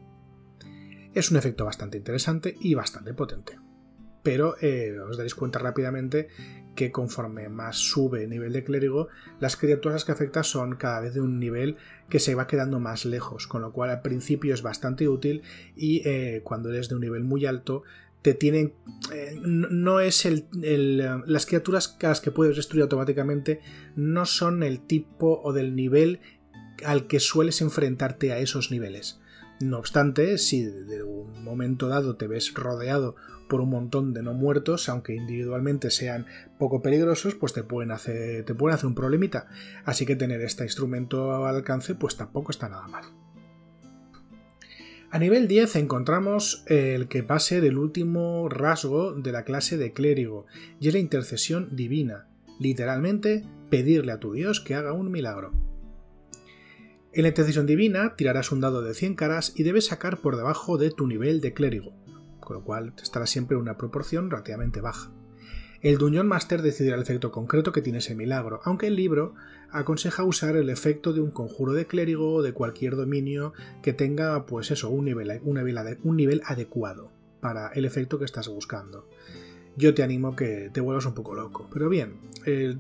Es 1.15 1.31
un 1.31 1.37
efecto 1.37 1.65
bastante 1.65 1.99
interesante 1.99 2.57
y 2.61 2.75
bastante 2.75 3.15
potente 3.15 3.61
pero 4.25 4.57
eh, 4.61 4.99
os 4.99 5.19
daréis 5.19 5.35
cuenta 5.37 5.61
rápidamente 5.61 6.29
que 6.75 6.93
conforme 6.93 7.49
más 7.49 7.77
sube 7.77 8.25
el 8.25 8.31
nivel 8.31 8.53
de 8.53 8.65
clérigo, 8.65 9.09
las 9.41 9.57
criaturas 9.57 10.05
que 10.05 10.13
afecta 10.13 10.43
son 10.43 10.77
cada 10.77 11.01
vez 11.01 11.15
de 11.15 11.21
un 11.21 11.39
nivel 11.39 11.77
que 12.09 12.19
se 12.19 12.35
va 12.35 12.47
quedando 12.47 12.81
más 12.81 13.05
lejos, 13.05 13.47
con 13.47 13.63
lo 13.63 13.73
cual 13.73 13.91
al 13.91 14.03
principio 14.03 14.55
es 14.55 14.63
bastante 14.63 15.09
útil 15.09 15.43
y 15.77 16.07
eh, 16.07 16.43
cuando 16.45 16.71
eres 16.71 16.89
de 16.89 16.97
un 16.97 17.01
nivel 17.01 17.25
muy 17.25 17.47
alto 17.47 17.83
te 18.23 18.33
tienen 18.33 18.73
eh, 19.13 19.39
no 19.43 20.01
es 20.01 20.25
el, 20.25 20.47
las 21.27 21.45
criaturas 21.45 21.99
a 22.03 22.09
las 22.09 22.23
que 22.23 22.31
puedes 22.31 22.57
destruir 22.57 22.83
automáticamente 22.83 23.61
no 23.97 24.25
son 24.25 24.63
el 24.63 24.81
tipo 24.81 25.43
o 25.45 25.53
del 25.53 25.77
nivel 25.77 26.21
al 26.85 27.07
que 27.07 27.21
sueles 27.21 27.61
enfrentarte 27.61 28.33
a 28.33 28.39
esos 28.39 28.71
niveles. 28.71 29.21
No 29.61 29.79
obstante, 29.79 30.39
si 30.39 30.65
de 30.65 31.03
un 31.03 31.45
momento 31.45 31.89
dado 31.89 32.17
te 32.17 32.27
ves 32.27 32.53
rodeado 32.55 33.15
por 33.49 33.61
un 33.61 33.71
montón 33.71 34.13
de 34.13 34.23
no 34.23 34.35
muertos, 34.35 34.89
aunque 34.89 35.15
individualmente 35.15 35.91
sean 35.91 36.27
poco 36.59 36.83
peligrosos, 36.83 37.35
pues 37.35 37.53
te 37.53 37.63
pueden 37.63 37.91
hacer, 37.91 38.45
te 38.45 38.55
pueden 38.55 38.75
hacer 38.75 38.87
un 38.87 38.95
problemita. 38.95 39.49
Así 39.85 40.07
que 40.07 40.17
tener 40.17 40.41
este 40.41 40.65
instrumento 40.65 41.45
al 41.45 41.57
alcance, 41.57 41.95
pues 41.95 42.17
tampoco 42.17 42.51
está 42.51 42.69
nada 42.69 42.89
mal. 42.89 43.05
A 45.11 45.19
nivel 45.19 45.47
10 45.47 45.77
encontramos 45.77 46.65
el 46.67 47.07
que 47.07 47.23
va 47.23 47.37
a 47.37 47.41
ser 47.41 47.65
el 47.65 47.79
último 47.79 48.49
rasgo 48.49 49.13
de 49.13 49.31
la 49.31 49.45
clase 49.45 49.77
de 49.77 49.93
clérigo, 49.93 50.47
y 50.81 50.89
es 50.89 50.95
la 50.95 51.01
intercesión 51.01 51.77
divina. 51.77 52.27
Literalmente, 52.59 53.45
pedirle 53.71 54.13
a 54.13 54.19
tu 54.19 54.33
Dios 54.33 54.61
que 54.61 54.75
haga 54.75 54.93
un 54.93 55.11
milagro. 55.11 55.53
En 57.13 57.23
la 57.23 57.29
intercesión 57.29 57.67
divina 57.67 58.17
tirarás 58.17 58.51
un 58.51 58.61
dado 58.61 58.83
de 58.83 58.93
100 58.93 59.15
caras 59.15 59.53
y 59.55 59.63
debes 59.63 59.87
sacar 59.87 60.19
por 60.19 60.37
debajo 60.37 60.79
de 60.79 60.91
tu 60.91 61.07
nivel 61.07 61.41
de 61.41 61.55
clérigo 61.55 61.93
con 62.45 62.57
lo 62.57 62.65
cual 62.65 62.93
estará 63.03 63.27
siempre 63.27 63.57
una 63.57 63.77
proporción 63.77 64.31
relativamente 64.31 64.81
baja. 64.81 65.11
El 65.81 65.99
Dungeon 65.99 66.27
Master 66.27 66.63
decidirá 66.63 66.97
el 66.97 67.03
efecto 67.03 67.31
concreto 67.31 67.73
que 67.73 67.83
tiene 67.83 67.99
ese 67.99 68.15
milagro, 68.15 68.61
aunque 68.65 68.87
el 68.87 68.97
libro 68.97 69.35
aconseja 69.71 70.25
usar 70.25 70.57
el 70.57 70.71
efecto 70.71 71.13
de 71.13 71.21
un 71.21 71.31
conjuro 71.31 71.73
de 71.73 71.87
clérigo 71.87 72.35
o 72.35 72.43
de 72.43 72.55
cualquier 72.55 72.97
dominio 72.97 73.53
que 73.83 73.93
tenga, 73.93 74.47
pues 74.47 74.71
eso, 74.71 74.89
un 74.89 75.05
nivel 75.05 76.43
adecuado 76.47 77.13
para 77.41 77.69
el 77.69 77.85
efecto 77.85 78.19
que 78.19 78.25
estás 78.25 78.49
buscando 78.49 79.07
yo 79.77 79.95
te 79.95 80.03
animo 80.03 80.37
que 80.37 80.71
te 80.73 80.81
vuelvas 80.81 81.07
un 81.07 81.15
poco 81.15 81.35
loco. 81.35 81.69
Pero 81.73 81.89
bien, 81.89 82.17
eh, 82.47 82.77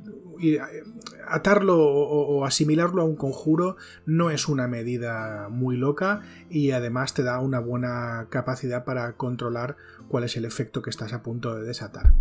atarlo 1.27 1.79
o, 1.79 2.45
asimilarlo 2.45 3.03
a 3.03 3.05
un 3.05 3.17
conjuro 3.17 3.77
no 4.07 4.31
es 4.31 4.49
una 4.49 4.69
medida 4.69 5.49
muy 5.51 5.77
loca 5.77 6.23
y 6.51 6.73
además 6.73 7.15
te 7.15 7.23
da 7.23 7.41
una 7.41 7.61
buena 7.61 8.27
capacidad 8.31 8.85
para 8.85 9.17
controlar 9.17 9.77
cuál 10.09 10.25
es 10.25 10.37
el 10.37 10.45
efecto 10.45 10.83
que 10.83 10.91
estás 10.91 11.13
a 11.13 11.23
punto 11.23 11.55
de 11.55 11.63
desatar. 11.63 12.13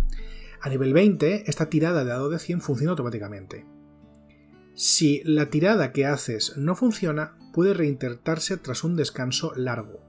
A 0.60 0.68
nivel 0.68 0.94
20, 0.94 1.44
esta 1.50 1.68
tirada 1.68 2.04
de 2.04 2.10
dado 2.10 2.30
de 2.30 2.38
100 2.38 2.60
funciona 2.62 2.92
automáticamente. 2.92 3.66
Si 4.74 5.22
la 5.24 5.50
tirada 5.50 5.92
que 5.92 6.06
haces 6.06 6.56
no 6.56 6.74
funciona, 6.74 7.36
puede 7.52 7.74
reintentarse 7.74 8.56
tras 8.56 8.82
un 8.82 8.96
descanso 8.96 9.52
largo. 9.54 10.00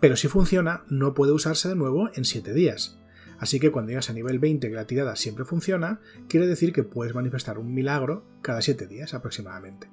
Pero 0.00 0.16
si 0.16 0.28
funciona, 0.28 0.84
no 0.88 1.14
puede 1.14 1.32
usarse 1.32 1.68
de 1.68 1.76
nuevo 1.76 2.10
en 2.14 2.24
7 2.24 2.52
días. 2.52 2.99
Así 3.40 3.58
que 3.58 3.70
cuando 3.70 3.88
llegas 3.88 4.10
a 4.10 4.12
nivel 4.12 4.38
20 4.38 4.68
que 4.68 4.74
la 4.74 4.86
tirada 4.86 5.16
siempre 5.16 5.46
funciona, 5.46 6.00
quiere 6.28 6.46
decir 6.46 6.74
que 6.74 6.84
puedes 6.84 7.14
manifestar 7.14 7.58
un 7.58 7.72
milagro 7.72 8.22
cada 8.42 8.60
7 8.60 8.86
días 8.86 9.14
aproximadamente. 9.14 9.90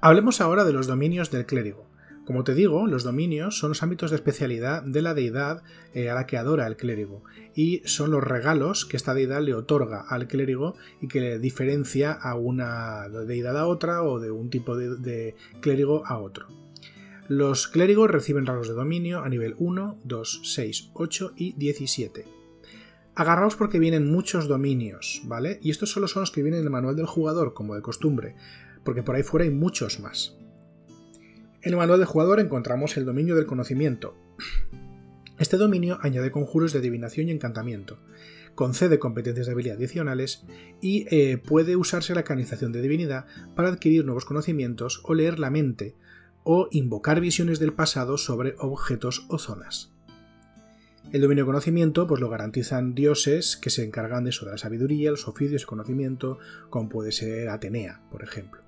Hablemos 0.00 0.40
ahora 0.40 0.64
de 0.64 0.72
los 0.72 0.86
dominios 0.86 1.32
del 1.32 1.44
clérigo. 1.44 1.88
Como 2.24 2.44
te 2.44 2.54
digo, 2.54 2.86
los 2.86 3.02
dominios 3.02 3.58
son 3.58 3.70
los 3.70 3.82
ámbitos 3.82 4.10
de 4.10 4.16
especialidad 4.16 4.82
de 4.82 5.02
la 5.02 5.12
deidad 5.12 5.62
eh, 5.92 6.08
a 6.08 6.14
la 6.14 6.24
que 6.24 6.38
adora 6.38 6.66
el 6.66 6.76
clérigo 6.76 7.24
y 7.54 7.82
son 7.84 8.12
los 8.12 8.22
regalos 8.22 8.86
que 8.86 8.96
esta 8.96 9.12
deidad 9.12 9.42
le 9.42 9.54
otorga 9.54 10.04
al 10.08 10.28
clérigo 10.28 10.76
y 11.00 11.08
que 11.08 11.20
le 11.20 11.38
diferencia 11.38 12.12
a 12.12 12.36
una 12.36 13.08
deidad 13.08 13.58
a 13.58 13.66
otra 13.66 14.02
o 14.02 14.20
de 14.20 14.30
un 14.30 14.50
tipo 14.50 14.76
de 14.76 15.34
clérigo 15.60 16.06
a 16.06 16.18
otro. 16.18 16.63
Los 17.28 17.68
clérigos 17.68 18.10
reciben 18.10 18.44
rasgos 18.44 18.68
de 18.68 18.74
dominio 18.74 19.20
a 19.20 19.28
nivel 19.30 19.54
1, 19.58 20.00
2, 20.04 20.40
6, 20.44 20.90
8 20.92 21.32
y 21.36 21.52
17. 21.54 22.26
Agarraos 23.14 23.56
porque 23.56 23.78
vienen 23.78 24.10
muchos 24.10 24.46
dominios, 24.46 25.22
¿vale? 25.24 25.58
Y 25.62 25.70
estos 25.70 25.90
solo 25.90 26.06
son 26.06 26.20
los 26.20 26.30
que 26.30 26.42
vienen 26.42 26.60
en 26.60 26.66
el 26.66 26.70
manual 26.70 26.96
del 26.96 27.06
jugador, 27.06 27.54
como 27.54 27.74
de 27.74 27.80
costumbre, 27.80 28.34
porque 28.84 29.02
por 29.02 29.16
ahí 29.16 29.22
fuera 29.22 29.44
hay 29.44 29.50
muchos 29.50 30.00
más. 30.00 30.36
En 31.62 31.72
el 31.72 31.76
manual 31.78 31.98
del 31.98 32.08
jugador 32.08 32.40
encontramos 32.40 32.98
el 32.98 33.06
dominio 33.06 33.36
del 33.36 33.46
conocimiento. 33.46 34.14
Este 35.38 35.56
dominio 35.56 35.98
añade 36.02 36.30
conjuros 36.30 36.74
de 36.74 36.80
adivinación 36.80 37.28
y 37.28 37.32
encantamiento, 37.32 38.00
concede 38.54 38.98
competencias 38.98 39.46
de 39.46 39.52
habilidad 39.52 39.78
adicionales 39.78 40.44
y 40.82 41.06
eh, 41.10 41.38
puede 41.38 41.76
usarse 41.76 42.14
la 42.14 42.22
canalización 42.22 42.70
de 42.72 42.82
divinidad 42.82 43.24
para 43.56 43.68
adquirir 43.68 44.04
nuevos 44.04 44.26
conocimientos 44.26 45.00
o 45.04 45.14
leer 45.14 45.38
la 45.38 45.50
mente, 45.50 45.96
o 46.44 46.68
invocar 46.70 47.20
visiones 47.20 47.58
del 47.58 47.72
pasado 47.72 48.16
sobre 48.16 48.54
objetos 48.58 49.26
o 49.28 49.38
zonas. 49.38 49.90
El 51.12 51.20
dominio 51.20 51.44
de 51.44 51.46
conocimiento 51.46 52.06
pues 52.06 52.20
lo 52.20 52.30
garantizan 52.30 52.94
dioses 52.94 53.56
que 53.56 53.70
se 53.70 53.84
encargan 53.84 54.24
de 54.24 54.30
eso, 54.30 54.44
de 54.44 54.52
la 54.52 54.58
sabiduría, 54.58 55.10
los 55.10 55.28
oficios 55.28 55.62
y 55.62 55.66
conocimiento, 55.66 56.38
como 56.70 56.88
puede 56.88 57.12
ser 57.12 57.48
Atenea, 57.48 58.00
por 58.10 58.22
ejemplo. 58.22 58.62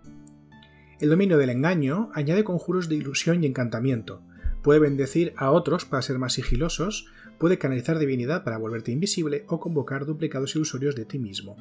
El 1.00 1.10
dominio 1.10 1.38
del 1.38 1.50
engaño 1.50 2.10
añade 2.14 2.44
conjuros 2.44 2.88
de 2.88 2.96
ilusión 2.96 3.42
y 3.42 3.46
encantamiento, 3.46 4.22
puede 4.62 4.80
bendecir 4.80 5.32
a 5.36 5.52
otros 5.52 5.84
para 5.84 6.02
ser 6.02 6.18
más 6.18 6.32
sigilosos, 6.32 7.06
puede 7.38 7.56
canalizar 7.58 7.98
divinidad 7.98 8.42
para 8.42 8.58
volverte 8.58 8.90
invisible 8.90 9.44
o 9.46 9.60
convocar 9.60 10.06
duplicados 10.06 10.56
ilusorios 10.56 10.96
de 10.96 11.04
ti 11.04 11.18
mismo. 11.18 11.56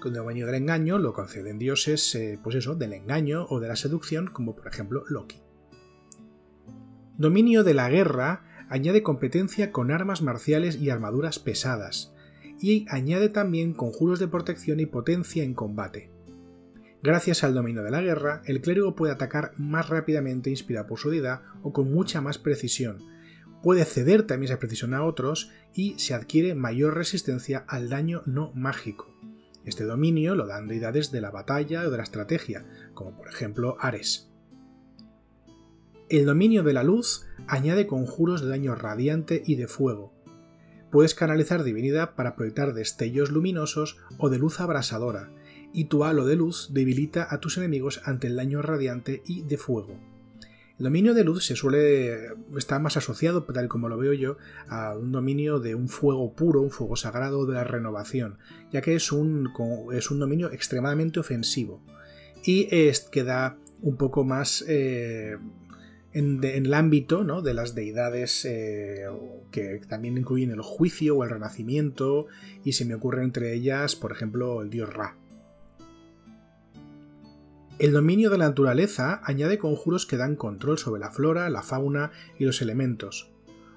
Con 0.00 0.14
dominio 0.14 0.46
del 0.46 0.54
engaño 0.54 0.98
lo 0.98 1.12
conceden 1.12 1.58
dioses, 1.58 2.14
eh, 2.14 2.38
pues 2.42 2.54
eso, 2.54 2.76
del 2.76 2.92
engaño 2.92 3.46
o 3.48 3.58
de 3.58 3.68
la 3.68 3.76
seducción, 3.76 4.28
como 4.28 4.54
por 4.54 4.68
ejemplo 4.68 5.04
Loki. 5.08 5.42
Dominio 7.16 7.64
de 7.64 7.74
la 7.74 7.88
guerra 7.88 8.66
añade 8.68 9.02
competencia 9.02 9.72
con 9.72 9.90
armas 9.90 10.22
marciales 10.22 10.76
y 10.76 10.90
armaduras 10.90 11.40
pesadas, 11.40 12.14
y 12.60 12.86
añade 12.90 13.28
también 13.28 13.72
conjuros 13.72 14.20
de 14.20 14.28
protección 14.28 14.78
y 14.78 14.86
potencia 14.86 15.42
en 15.42 15.54
combate. 15.54 16.12
Gracias 17.02 17.42
al 17.42 17.54
dominio 17.54 17.82
de 17.82 17.90
la 17.90 18.02
guerra, 18.02 18.42
el 18.44 18.60
clérigo 18.60 18.94
puede 18.94 19.12
atacar 19.12 19.52
más 19.56 19.88
rápidamente 19.88 20.50
inspirado 20.50 20.86
por 20.86 20.98
su 20.98 21.10
deidad 21.10 21.42
o 21.62 21.72
con 21.72 21.92
mucha 21.92 22.20
más 22.20 22.38
precisión. 22.38 22.98
Puede 23.62 23.84
ceder 23.84 24.24
también 24.24 24.52
esa 24.52 24.60
precisión 24.60 24.94
a 24.94 25.04
otros 25.04 25.50
y 25.74 25.98
se 25.98 26.14
adquiere 26.14 26.54
mayor 26.54 26.94
resistencia 26.94 27.64
al 27.66 27.88
daño 27.88 28.22
no 28.26 28.52
mágico. 28.54 29.17
Este 29.68 29.84
dominio 29.84 30.34
lo 30.34 30.46
dan 30.46 30.66
deidades 30.66 31.12
de 31.12 31.20
la 31.20 31.30
batalla 31.30 31.86
o 31.86 31.90
de 31.90 31.98
la 31.98 32.02
estrategia, 32.02 32.64
como 32.94 33.14
por 33.14 33.28
ejemplo 33.28 33.76
Ares. 33.78 34.32
El 36.08 36.24
dominio 36.24 36.62
de 36.62 36.72
la 36.72 36.82
luz 36.82 37.26
añade 37.46 37.86
conjuros 37.86 38.40
de 38.40 38.48
daño 38.48 38.74
radiante 38.74 39.42
y 39.44 39.56
de 39.56 39.68
fuego. 39.68 40.14
Puedes 40.90 41.14
canalizar 41.14 41.64
divinidad 41.64 42.14
para 42.14 42.34
proyectar 42.34 42.72
destellos 42.72 43.30
luminosos 43.30 43.98
o 44.16 44.30
de 44.30 44.38
luz 44.38 44.58
abrasadora, 44.58 45.34
y 45.74 45.84
tu 45.84 46.04
halo 46.04 46.24
de 46.24 46.36
luz 46.36 46.70
debilita 46.72 47.28
a 47.30 47.38
tus 47.38 47.58
enemigos 47.58 48.00
ante 48.06 48.26
el 48.28 48.36
daño 48.36 48.62
radiante 48.62 49.22
y 49.26 49.42
de 49.42 49.58
fuego. 49.58 50.00
El 50.78 50.84
dominio 50.84 51.12
de 51.12 51.24
luz 51.24 51.44
se 51.44 51.56
suele 51.56 52.28
estar 52.56 52.80
más 52.80 52.96
asociado, 52.96 53.42
tal 53.42 53.68
como 53.68 53.88
lo 53.88 53.98
veo 53.98 54.12
yo, 54.12 54.36
a 54.68 54.96
un 54.96 55.10
dominio 55.10 55.58
de 55.58 55.74
un 55.74 55.88
fuego 55.88 56.32
puro, 56.34 56.62
un 56.62 56.70
fuego 56.70 56.94
sagrado 56.94 57.46
de 57.46 57.54
la 57.54 57.64
renovación, 57.64 58.38
ya 58.72 58.80
que 58.80 58.94
es 58.94 59.10
un, 59.10 59.50
es 59.92 60.10
un 60.12 60.20
dominio 60.20 60.52
extremadamente 60.52 61.18
ofensivo 61.18 61.82
y 62.44 62.68
es, 62.70 63.00
queda 63.00 63.58
un 63.82 63.96
poco 63.96 64.24
más 64.24 64.64
eh, 64.68 65.36
en, 66.12 66.42
el 66.42 66.72
ámbito 66.74 67.24
¿no? 67.24 67.42
de 67.42 67.54
las 67.54 67.74
deidades 67.74 68.44
eh, 68.44 69.04
que 69.50 69.80
también 69.88 70.16
incluyen 70.16 70.50
el 70.50 70.62
juicio 70.62 71.16
o 71.16 71.24
el 71.24 71.30
renacimiento 71.30 72.26
y 72.64 72.72
se 72.72 72.84
me 72.84 72.94
ocurre 72.94 73.24
entre 73.24 73.52
ellas, 73.54 73.96
por 73.96 74.12
ejemplo, 74.12 74.62
el 74.62 74.70
dios 74.70 74.92
Ra. 74.92 75.16
El 77.78 77.92
dominio 77.92 78.28
de 78.28 78.38
la 78.38 78.48
naturaleza 78.48 79.20
añade 79.22 79.56
conjuros 79.56 80.04
que 80.04 80.16
dan 80.16 80.34
control 80.34 80.78
sobre 80.78 80.98
la 81.00 81.12
flora, 81.12 81.48
la 81.48 81.62
fauna 81.62 82.10
y 82.36 82.44
los 82.44 82.60
elementos. 82.60 83.30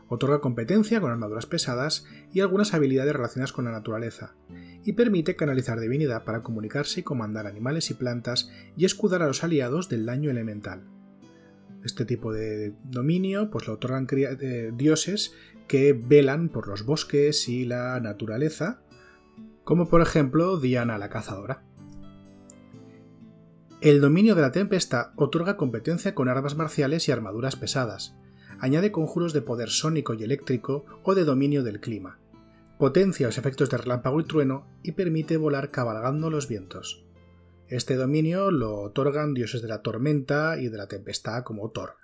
Otorga 0.07 0.41
competencia 0.41 0.99
con 0.99 1.11
armaduras 1.11 1.45
pesadas 1.45 2.07
y 2.33 2.39
algunas 2.39 2.73
habilidades 2.73 3.13
relacionadas 3.13 3.53
con 3.53 3.65
la 3.65 3.71
naturaleza, 3.71 4.33
y 4.83 4.93
permite 4.93 5.35
canalizar 5.35 5.79
divinidad 5.79 6.23
para 6.23 6.41
comunicarse 6.41 7.01
y 7.01 7.03
comandar 7.03 7.45
animales 7.45 7.91
y 7.91 7.93
plantas 7.93 8.49
y 8.75 8.85
escudar 8.85 9.21
a 9.21 9.27
los 9.27 9.43
aliados 9.43 9.87
del 9.87 10.07
daño 10.07 10.31
elemental. 10.31 10.81
Este 11.83 12.03
tipo 12.03 12.33
de 12.33 12.73
dominio 12.83 13.51
pues 13.51 13.67
lo 13.67 13.73
otorgan 13.73 14.07
eh, 14.11 14.71
dioses 14.75 15.35
que 15.67 15.93
velan 15.93 16.49
por 16.49 16.67
los 16.67 16.85
bosques 16.85 17.47
y 17.47 17.65
la 17.65 17.99
naturaleza, 17.99 18.81
como 19.63 19.87
por 19.89 20.01
ejemplo 20.01 20.59
Diana 20.59 20.97
la 20.97 21.09
cazadora. 21.09 21.63
El 23.81 23.99
dominio 23.99 24.35
de 24.35 24.41
la 24.41 24.51
tempestad 24.51 25.07
otorga 25.15 25.57
competencia 25.57 26.13
con 26.13 26.29
armas 26.29 26.55
marciales 26.55 27.09
y 27.09 27.11
armaduras 27.11 27.55
pesadas. 27.55 28.15
Añade 28.59 28.91
conjuros 28.91 29.33
de 29.33 29.41
poder 29.41 29.69
sónico 29.69 30.13
y 30.13 30.23
eléctrico 30.23 30.85
o 31.01 31.15
de 31.15 31.23
dominio 31.23 31.63
del 31.63 31.79
clima. 31.79 32.19
Potencia 32.77 33.25
los 33.25 33.39
efectos 33.39 33.71
de 33.71 33.77
relámpago 33.77 34.19
y 34.19 34.25
trueno 34.25 34.67
y 34.83 34.91
permite 34.91 35.35
volar 35.35 35.71
cabalgando 35.71 36.29
los 36.29 36.47
vientos. 36.47 37.03
Este 37.69 37.95
dominio 37.95 38.51
lo 38.51 38.81
otorgan 38.81 39.33
dioses 39.33 39.63
de 39.63 39.69
la 39.69 39.81
tormenta 39.81 40.59
y 40.59 40.67
de 40.69 40.77
la 40.77 40.87
tempestad 40.87 41.43
como 41.43 41.71
Thor. 41.71 41.95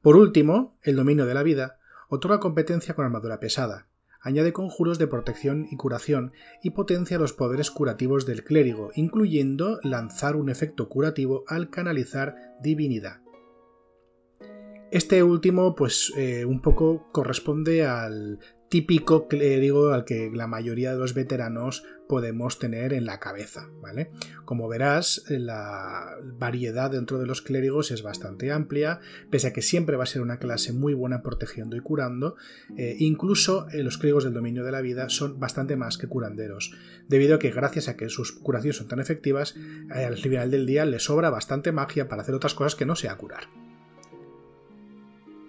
Por 0.00 0.16
último, 0.16 0.78
el 0.80 0.96
dominio 0.96 1.26
de 1.26 1.34
la 1.34 1.42
vida 1.42 1.80
otorga 2.08 2.40
competencia 2.40 2.94
con 2.94 3.04
armadura 3.04 3.40
pesada, 3.40 3.88
añade 4.24 4.52
conjuros 4.52 4.98
de 4.98 5.06
protección 5.06 5.68
y 5.70 5.76
curación 5.76 6.32
y 6.62 6.70
potencia 6.70 7.18
los 7.18 7.34
poderes 7.34 7.70
curativos 7.70 8.26
del 8.26 8.42
clérigo, 8.42 8.90
incluyendo 8.96 9.78
lanzar 9.82 10.34
un 10.34 10.48
efecto 10.48 10.88
curativo 10.88 11.44
al 11.46 11.70
canalizar 11.70 12.34
divinidad. 12.60 13.20
Este 14.90 15.22
último, 15.22 15.74
pues 15.74 16.12
eh, 16.16 16.44
un 16.44 16.62
poco 16.62 17.08
corresponde 17.12 17.84
al 17.84 18.38
típico 18.68 19.28
clérigo 19.28 19.92
al 19.92 20.04
que 20.04 20.30
la 20.32 20.46
mayoría 20.46 20.92
de 20.92 20.98
los 20.98 21.14
veteranos 21.14 21.84
podemos 22.08 22.58
tener 22.58 22.92
en 22.92 23.06
la 23.06 23.18
cabeza, 23.18 23.68
¿vale? 23.80 24.10
Como 24.44 24.68
verás, 24.68 25.24
la 25.28 26.16
variedad 26.38 26.90
dentro 26.90 27.18
de 27.18 27.26
los 27.26 27.42
clérigos 27.42 27.90
es 27.90 28.02
bastante 28.02 28.52
amplia, 28.52 29.00
pese 29.30 29.48
a 29.48 29.52
que 29.52 29.62
siempre 29.62 29.96
va 29.96 30.04
a 30.04 30.06
ser 30.06 30.22
una 30.22 30.38
clase 30.38 30.72
muy 30.72 30.94
buena 30.94 31.22
protegiendo 31.22 31.76
y 31.76 31.80
curando, 31.80 32.36
eh, 32.76 32.96
incluso 32.98 33.68
eh, 33.70 33.82
los 33.82 33.98
clérigos 33.98 34.24
del 34.24 34.34
dominio 34.34 34.64
de 34.64 34.72
la 34.72 34.82
vida 34.82 35.08
son 35.08 35.40
bastante 35.40 35.76
más 35.76 35.98
que 35.98 36.06
curanderos, 36.06 36.72
debido 37.08 37.36
a 37.36 37.38
que 37.38 37.50
gracias 37.50 37.88
a 37.88 37.96
que 37.96 38.08
sus 38.08 38.32
curaciones 38.32 38.76
son 38.76 38.88
tan 38.88 39.00
efectivas, 39.00 39.54
eh, 39.56 40.04
al 40.04 40.18
final 40.18 40.50
del 40.50 40.66
día 40.66 40.84
le 40.84 40.98
sobra 40.98 41.30
bastante 41.30 41.72
magia 41.72 42.08
para 42.08 42.22
hacer 42.22 42.34
otras 42.34 42.54
cosas 42.54 42.74
que 42.74 42.86
no 42.86 42.96
sea 42.96 43.16
curar. 43.16 43.48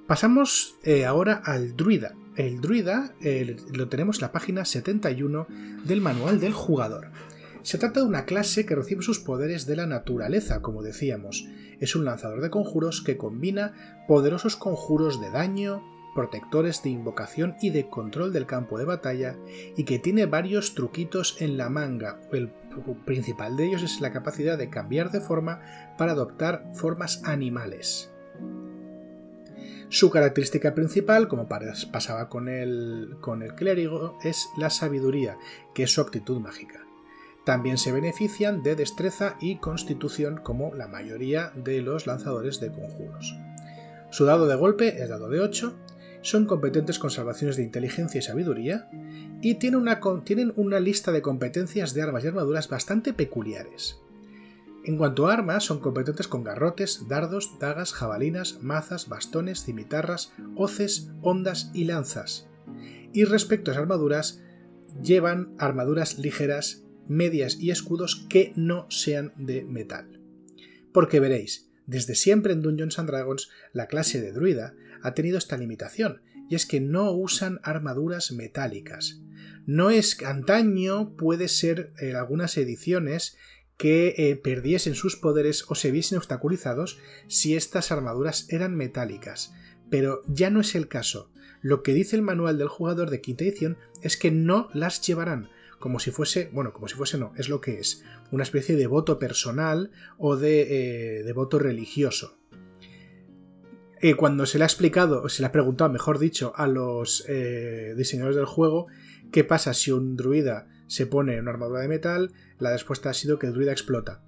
Pasamos 0.07 0.75
ahora 1.07 1.41
al 1.43 1.75
druida, 1.75 2.13
el 2.35 2.61
druida 2.61 3.13
lo 3.73 3.89
tenemos 3.89 4.17
en 4.17 4.21
la 4.21 4.31
página 4.31 4.65
71 4.65 5.47
del 5.85 6.01
manual 6.01 6.39
del 6.39 6.53
jugador. 6.53 7.11
Se 7.61 7.79
trata 7.79 8.01
de 8.01 8.05
una 8.05 8.25
clase 8.25 8.65
que 8.65 8.75
recibe 8.75 9.01
sus 9.01 9.19
poderes 9.19 9.65
de 9.65 9.75
la 9.75 9.87
naturaleza, 9.87 10.61
como 10.61 10.83
decíamos. 10.83 11.47
Es 11.79 11.95
un 11.95 12.05
lanzador 12.05 12.41
de 12.41 12.51
conjuros 12.51 13.01
que 13.01 13.17
combina 13.17 14.05
poderosos 14.07 14.55
conjuros 14.55 15.19
de 15.19 15.31
daño, 15.31 15.83
protectores 16.13 16.83
de 16.83 16.91
invocación 16.91 17.55
y 17.61 17.71
de 17.71 17.89
control 17.89 18.31
del 18.31 18.45
campo 18.45 18.77
de 18.77 18.85
batalla, 18.85 19.35
y 19.75 19.83
que 19.83 19.97
tiene 19.97 20.27
varios 20.27 20.75
truquitos 20.75 21.41
en 21.41 21.57
la 21.57 21.69
manga. 21.69 22.21
El 22.31 22.51
principal 23.03 23.57
de 23.57 23.65
ellos 23.65 23.81
es 23.81 23.99
la 23.99 24.13
capacidad 24.13 24.59
de 24.59 24.69
cambiar 24.69 25.09
de 25.11 25.21
forma 25.21 25.61
para 25.97 26.11
adoptar 26.11 26.69
formas 26.75 27.23
animales. 27.25 28.11
Su 29.89 30.09
característica 30.09 30.73
principal, 30.73 31.27
como 31.27 31.47
pasaba 31.47 32.27
con 32.27 32.49
el, 32.49 33.17
con 33.21 33.43
el 33.43 33.53
clérigo, 33.53 34.17
es 34.23 34.49
la 34.57 34.69
sabiduría, 34.69 35.37
que 35.73 35.83
es 35.83 35.91
su 35.93 36.01
actitud 36.01 36.39
mágica. 36.39 36.85
También 37.45 37.77
se 37.77 37.91
benefician 37.91 38.63
de 38.63 38.75
destreza 38.75 39.37
y 39.39 39.57
constitución 39.57 40.37
como 40.41 40.73
la 40.73 40.87
mayoría 40.87 41.51
de 41.55 41.81
los 41.81 42.07
lanzadores 42.07 42.59
de 42.59 42.71
conjuros. 42.71 43.35
Su 44.09 44.25
dado 44.25 44.47
de 44.47 44.55
golpe 44.55 45.01
es 45.01 45.09
dado 45.09 45.29
de 45.29 45.39
8, 45.39 45.75
son 46.23 46.45
competentes 46.47 46.97
con 46.97 47.11
salvaciones 47.11 47.55
de 47.55 47.63
inteligencia 47.63 48.17
y 48.17 48.23
sabiduría, 48.23 48.89
y 49.41 49.55
tienen 49.55 49.79
una, 49.79 49.99
tienen 50.23 50.53
una 50.55 50.79
lista 50.79 51.11
de 51.11 51.21
competencias 51.21 51.93
de 51.93 52.01
armas 52.01 52.23
y 52.23 52.27
armaduras 52.27 52.67
bastante 52.67 53.13
peculiares. 53.13 54.01
En 54.87 54.97
cuanto 54.97 55.27
a 55.27 55.33
armas, 55.33 55.63
son 55.63 55.79
competentes 55.79 56.27
con 56.27 56.43
garrotes, 56.43 57.07
dardos, 57.07 57.57
dagas, 57.59 57.91
jabalinas, 57.91 58.59
mazas, 58.61 59.09
bastones, 59.09 59.63
cimitarras, 59.63 60.31
hoces, 60.55 61.09
ondas 61.23 61.71
y 61.73 61.85
lanzas. 61.85 62.47
Y 63.11 63.23
respecto 63.23 63.71
a 63.71 63.77
armaduras, 63.77 64.43
llevan 65.01 65.55
armaduras 65.57 66.19
ligeras, 66.19 66.83
medias 67.07 67.57
y 67.59 67.71
escudos 67.71 68.27
que 68.29 68.53
no 68.55 68.85
sean 68.91 69.33
de 69.37 69.63
metal. 69.63 70.21
Porque 70.93 71.19
veréis, 71.19 71.71
desde 71.87 72.13
siempre 72.13 72.53
en 72.53 72.61
Dungeons 72.61 72.99
and 72.99 73.09
Dragons 73.09 73.49
la 73.73 73.87
clase 73.87 74.21
de 74.21 74.33
druida 74.33 74.75
ha 75.01 75.15
tenido 75.15 75.39
esta 75.39 75.57
limitación, 75.57 76.21
y 76.47 76.53
es 76.53 76.67
que 76.67 76.79
no 76.79 77.11
usan 77.11 77.59
armaduras 77.63 78.31
metálicas. 78.31 79.19
No 79.65 79.89
es 79.89 80.21
antaño 80.21 81.15
puede 81.15 81.47
ser 81.47 81.91
en 81.97 82.15
algunas 82.15 82.55
ediciones 82.57 83.35
que 83.77 84.15
eh, 84.17 84.35
perdiesen 84.37 84.95
sus 84.95 85.15
poderes 85.15 85.65
o 85.67 85.75
se 85.75 85.91
viesen 85.91 86.17
obstaculizados 86.17 86.99
si 87.27 87.55
estas 87.55 87.91
armaduras 87.91 88.47
eran 88.49 88.75
metálicas. 88.75 89.53
Pero 89.89 90.21
ya 90.27 90.49
no 90.49 90.61
es 90.61 90.75
el 90.75 90.87
caso. 90.87 91.31
Lo 91.61 91.83
que 91.83 91.93
dice 91.93 92.15
el 92.15 92.21
manual 92.21 92.57
del 92.57 92.67
jugador 92.67 93.09
de 93.09 93.21
quinta 93.21 93.43
edición 93.43 93.77
es 94.01 94.17
que 94.17 94.31
no 94.31 94.69
las 94.73 95.01
llevarán, 95.05 95.49
como 95.79 95.99
si 95.99 96.11
fuese, 96.11 96.49
bueno, 96.53 96.73
como 96.73 96.87
si 96.87 96.95
fuese 96.95 97.17
no, 97.17 97.33
es 97.37 97.49
lo 97.49 97.59
que 97.59 97.79
es, 97.79 98.03
una 98.31 98.43
especie 98.43 98.75
de 98.75 98.87
voto 98.87 99.19
personal 99.19 99.91
o 100.17 100.37
de, 100.37 101.19
eh, 101.27 101.33
voto 101.33 101.59
religioso. 101.59 102.37
Eh, 104.01 104.15
cuando 104.15 104.45
se 104.45 104.57
le 104.57 104.63
ha 104.63 104.67
explicado, 104.67 105.23
o 105.23 105.29
se 105.29 105.41
le 105.41 105.47
ha 105.47 105.51
preguntado, 105.51 105.91
mejor 105.91 106.19
dicho, 106.19 106.53
a 106.55 106.67
los 106.67 107.25
diseñadores 107.95 108.35
del 108.35 108.45
juego, 108.45 108.87
qué 109.31 109.43
pasa 109.43 109.73
si 109.73 109.91
un 109.91 110.15
druida 110.15 110.67
se 110.87 111.07
pone 111.07 111.39
una 111.39 111.51
armadura 111.51 111.81
de 111.81 111.87
metal, 111.87 112.33
la 112.59 112.71
respuesta 112.71 113.09
ha 113.09 113.13
sido 113.13 113.39
que 113.39 113.47
el 113.47 113.53
druida 113.53 113.71
explota. 113.71 114.21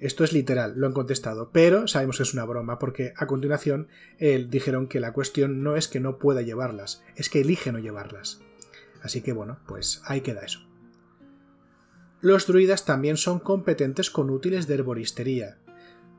Esto 0.00 0.24
es 0.24 0.32
literal, 0.32 0.74
lo 0.76 0.86
han 0.86 0.92
contestado, 0.92 1.50
pero 1.52 1.86
sabemos 1.86 2.18
que 2.18 2.24
es 2.24 2.34
una 2.34 2.44
broma, 2.44 2.78
porque 2.78 3.14
a 3.16 3.26
continuación 3.26 3.88
dijeron 4.18 4.88
que 4.88 5.00
la 5.00 5.12
cuestión 5.12 5.62
no 5.62 5.76
es 5.76 5.88
que 5.88 6.00
no 6.00 6.18
pueda 6.18 6.42
llevarlas, 6.42 7.02
es 7.16 7.30
que 7.30 7.40
elige 7.40 7.72
no 7.72 7.78
llevarlas. 7.78 8.42
Así 9.02 9.22
que 9.22 9.32
bueno, 9.32 9.60
pues 9.66 10.02
ahí 10.04 10.20
queda 10.20 10.40
eso. 10.40 10.60
Los 12.20 12.46
druidas 12.46 12.84
también 12.84 13.16
son 13.16 13.38
competentes 13.38 14.10
con 14.10 14.30
útiles 14.30 14.66
de 14.66 14.74
herboristería. 14.74 15.58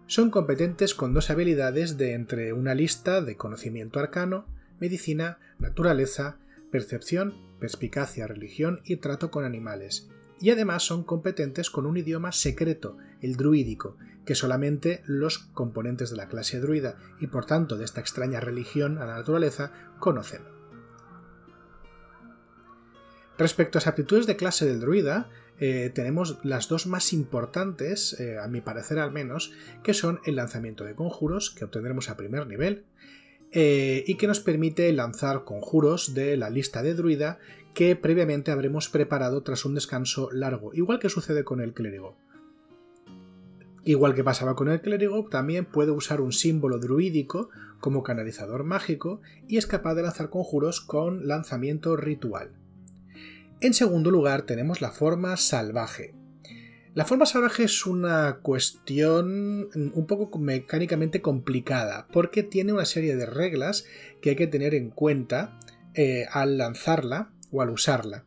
Son 0.08 0.30
competentes 0.30 0.94
con 0.94 1.14
dos 1.14 1.32
habilidades 1.32 1.98
de 1.98 2.14
entre 2.14 2.54
una 2.54 2.76
lista 2.76 3.22
de 3.22 3.38
conocimiento 3.38 4.00
arcano, 4.00 4.46
medicina, 4.80 5.40
naturaleza, 5.58 6.38
percepción, 6.76 7.36
perspicacia, 7.58 8.28
religión 8.28 8.82
y 8.84 8.98
trato 8.98 9.32
con 9.32 9.46
animales, 9.46 10.10
y 10.42 10.50
además 10.50 10.84
son 10.84 11.06
competentes 11.06 11.70
con 11.70 11.86
un 11.86 11.96
idioma 11.96 12.34
secreto, 12.34 12.98
el 13.22 13.38
druídico, 13.38 13.96
que 14.26 14.36
solamente 14.36 15.02
los 15.06 15.38
componentes 15.38 16.10
de 16.10 16.18
la 16.18 16.28
clase 16.28 16.60
druida 16.60 16.98
y 17.22 17.28
por 17.28 17.46
tanto 17.46 17.78
de 17.78 17.86
esta 17.86 18.02
extraña 18.02 18.42
religión 18.42 18.98
a 18.98 19.06
la 19.06 19.16
naturaleza 19.16 19.72
conocen. 20.00 20.42
Respecto 23.38 23.78
a 23.78 23.80
las 23.80 23.88
aptitudes 23.88 24.28
de 24.28 24.36
clase 24.36 24.66
del 24.66 24.82
druida, 24.82 25.30
eh, 25.62 25.94
tenemos 25.96 26.40
las 26.44 26.68
dos 26.68 26.88
más 26.88 27.14
importantes, 27.14 28.20
eh, 28.20 28.38
a 28.38 28.50
mi 28.50 28.60
parecer 28.60 29.00
al 29.00 29.14
menos, 29.14 29.54
que 29.82 29.94
son 29.94 30.20
el 30.26 30.36
lanzamiento 30.36 30.84
de 30.84 30.96
conjuros, 30.96 31.52
que 31.52 31.64
obtendremos 31.64 32.10
a 32.10 32.18
primer 32.18 32.48
nivel, 32.48 32.84
eh, 33.58 34.04
y 34.06 34.16
que 34.16 34.28
nos 34.28 34.42
permite 34.42 34.92
lanzar 34.92 35.46
conjuros 35.46 36.14
de 36.14 36.36
la 36.36 36.50
lista 36.50 36.84
de 36.84 36.94
druida 36.94 37.40
que 37.74 37.96
previamente 37.96 38.52
habremos 38.52 38.90
preparado 38.90 39.44
tras 39.44 39.64
un 39.64 39.76
descanso 39.76 40.30
largo, 40.34 40.74
igual 40.74 41.00
que 41.00 41.08
sucede 41.08 41.46
con 41.46 41.62
el 41.62 41.74
clérigo. 41.74 42.18
Igual 43.86 44.14
que 44.14 44.26
pasaba 44.26 44.58
con 44.58 44.68
el 44.68 44.82
clérigo, 44.82 45.30
también 45.30 45.64
puede 45.64 45.92
usar 45.92 46.20
un 46.20 46.34
símbolo 46.34 46.80
druídico 46.80 47.50
como 47.80 48.04
canalizador 48.04 48.66
mágico 48.66 49.22
y 49.48 49.56
es 49.56 49.68
capaz 49.68 49.96
de 49.96 50.04
lanzar 50.04 50.30
conjuros 50.30 50.82
con 50.82 51.26
lanzamiento 51.26 51.96
ritual. 51.96 52.52
En 53.62 53.74
segundo 53.74 54.12
lugar 54.12 54.42
tenemos 54.42 54.82
la 54.82 54.92
forma 54.92 55.38
salvaje. 55.38 56.14
La 56.96 57.04
forma 57.04 57.26
salvaje 57.26 57.66
es 57.66 57.86
una 57.86 58.38
cuestión 58.42 59.68
un 59.76 60.08
poco 60.08 60.40
mecánicamente 60.40 61.22
complicada 61.22 62.08
porque 62.14 62.42
tiene 62.42 62.72
una 62.72 62.86
serie 62.86 63.18
de 63.18 63.26
reglas 63.26 63.86
que 64.22 64.30
hay 64.30 64.36
que 64.38 64.48
tener 64.48 64.74
en 64.74 64.92
cuenta 64.92 65.60
eh, 65.94 66.26
al 66.32 66.58
lanzarla 66.58 67.34
o 67.52 67.62
al 67.62 67.72
usarla. 67.72 68.24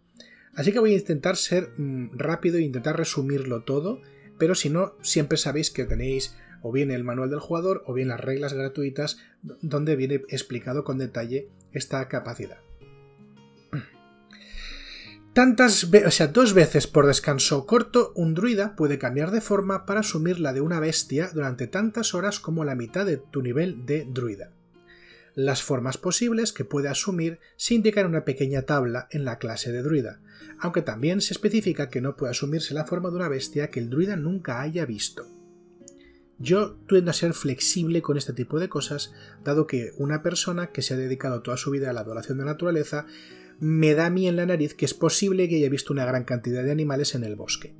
Así 0.55 0.71
que 0.71 0.81
voy 0.81 0.93
a 0.93 0.99
intentar 0.99 1.37
ser 1.37 1.71
mm, 1.79 2.19
rápido 2.19 2.59
e 2.59 2.63
intentar 2.63 2.99
resumirlo 2.99 3.63
todo, 3.63 4.03
pero 4.39 4.55
si 4.55 4.69
no, 4.69 4.97
siempre 5.01 5.39
sabéis 5.39 5.71
que 5.71 5.87
tenéis 5.87 6.37
o 6.61 6.71
bien 6.71 6.91
el 6.91 7.05
manual 7.05 7.31
del 7.31 7.41
jugador 7.41 7.83
o 7.87 7.95
bien 7.95 8.09
las 8.09 8.21
reglas 8.21 8.53
gratuitas 8.53 9.17
donde 9.41 9.97
viene 9.97 10.25
explicado 10.29 10.85
con 10.85 10.99
detalle 10.99 11.49
esta 11.73 12.07
capacidad. 12.09 12.68
Tantas 15.39 15.85
o 15.85 16.11
sea, 16.11 16.27
dos 16.27 16.53
veces 16.53 16.89
por 16.89 17.07
descanso 17.07 17.65
corto, 17.65 18.13
un 18.17 18.35
druida 18.35 18.75
puede 18.75 18.99
cambiar 18.99 19.31
de 19.31 19.41
forma 19.41 19.87
para 19.87 20.01
asumir 20.01 20.41
la 20.41 20.53
de 20.53 20.61
una 20.61 20.81
bestia 20.81 21.31
durante 21.33 21.69
tantas 21.69 22.13
horas 22.13 22.41
como 22.41 22.65
la 22.65 22.75
mitad 22.75 23.07
de 23.07 23.19
tu 23.19 23.41
nivel 23.41 23.87
de 23.87 24.05
druida. 24.05 24.51
Las 25.37 25.63
formas 25.63 25.97
posibles 25.97 26.53
que 26.53 26.65
puede 26.65 26.89
asumir 26.89 27.39
se 27.55 27.75
indican 27.75 28.07
en 28.07 28.11
una 28.11 28.25
pequeña 28.25 28.63
tabla 28.63 29.07
en 29.13 29.25
la 29.25 29.39
clase 29.39 29.71
de 29.71 29.83
druida, 29.83 30.21
aunque 30.59 30.83
también 30.83 31.21
se 31.21 31.35
especifica 31.35 31.89
que 31.89 32.01
no 32.01 32.17
puede 32.17 32.33
asumirse 32.33 32.75
la 32.75 32.87
forma 32.87 33.11
de 33.11 33.15
una 33.15 33.29
bestia 33.29 33.71
que 33.71 33.79
el 33.79 33.91
druida 33.91 34.17
nunca 34.17 34.61
haya 34.61 34.87
visto. 34.87 35.29
Yo 36.41 36.81
tiendo 36.89 37.13
a 37.13 37.15
ser 37.15 37.33
flexible 37.33 38.03
con 38.03 38.17
este 38.17 38.33
tipo 38.33 38.59
de 38.59 38.69
cosas, 38.69 39.13
dado 39.45 39.69
que 39.69 39.93
una 39.99 40.21
persona 40.21 40.73
que 40.73 40.83
se 40.83 40.95
ha 40.95 40.97
dedicado 40.97 41.43
toda 41.43 41.57
su 41.57 41.71
vida 41.71 41.91
a 41.91 41.93
la 41.93 42.01
adoración 42.01 42.39
de 42.39 42.45
la 42.45 42.53
naturaleza 42.55 43.07
me 43.61 43.95
da 43.95 44.07
a 44.07 44.11
mí 44.11 44.29
en 44.29 44.37
la 44.37 44.47
nariz 44.47 44.75
que 44.75 44.85
es 44.85 44.95
posible 44.95 45.49
que 45.49 45.57
haya 45.57 45.69
visto 45.69 45.93
una 45.93 46.05
gran 46.05 46.25
cantidad 46.25 46.63
de 46.63 46.71
animales 46.71 47.15
en 47.15 47.25
el 47.25 47.37
bosque. 47.37 47.75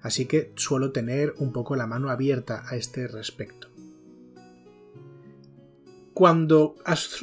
Así 0.00 0.26
que 0.26 0.52
suelo 0.54 0.92
tener 0.92 1.34
un 1.38 1.52
poco 1.52 1.76
la 1.76 1.86
mano 1.86 2.10
abierta 2.10 2.62
a 2.66 2.76
este 2.76 3.08
respecto. 3.08 3.68
Cuando, 6.12 6.76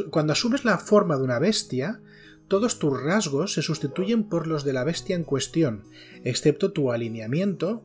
cuando 0.09 0.33
asumes 0.33 0.65
la 0.65 0.77
forma 0.77 1.15
de 1.15 1.23
una 1.23 1.39
bestia, 1.39 2.01
todos 2.49 2.79
tus 2.79 3.01
rasgos 3.01 3.53
se 3.53 3.61
sustituyen 3.61 4.25
por 4.25 4.47
los 4.47 4.65
de 4.65 4.73
la 4.73 4.83
bestia 4.83 5.15
en 5.15 5.23
cuestión, 5.23 5.83
excepto 6.25 6.73
tu 6.73 6.91
alineamiento, 6.91 7.83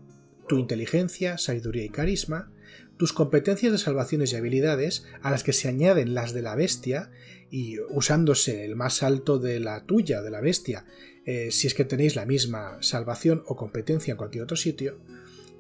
tu 0.48 0.58
inteligencia, 0.58 1.38
sabiduría 1.38 1.84
y 1.84 1.90
carisma, 1.90 2.50
tus 2.96 3.12
competencias 3.12 3.72
de 3.72 3.78
salvaciones 3.78 4.32
y 4.32 4.36
habilidades, 4.36 5.04
a 5.22 5.30
las 5.30 5.44
que 5.44 5.52
se 5.52 5.68
añaden 5.68 6.14
las 6.14 6.32
de 6.32 6.42
la 6.42 6.56
bestia, 6.56 7.10
y 7.50 7.78
usándose 7.90 8.64
el 8.64 8.76
más 8.76 9.02
alto 9.02 9.38
de 9.38 9.60
la 9.60 9.84
tuya, 9.84 10.22
de 10.22 10.30
la 10.30 10.40
bestia, 10.40 10.84
eh, 11.24 11.50
si 11.50 11.66
es 11.66 11.74
que 11.74 11.84
tenéis 11.84 12.16
la 12.16 12.26
misma 12.26 12.78
salvación 12.80 13.42
o 13.46 13.56
competencia 13.56 14.12
en 14.12 14.18
cualquier 14.18 14.44
otro 14.44 14.56
sitio, 14.56 14.98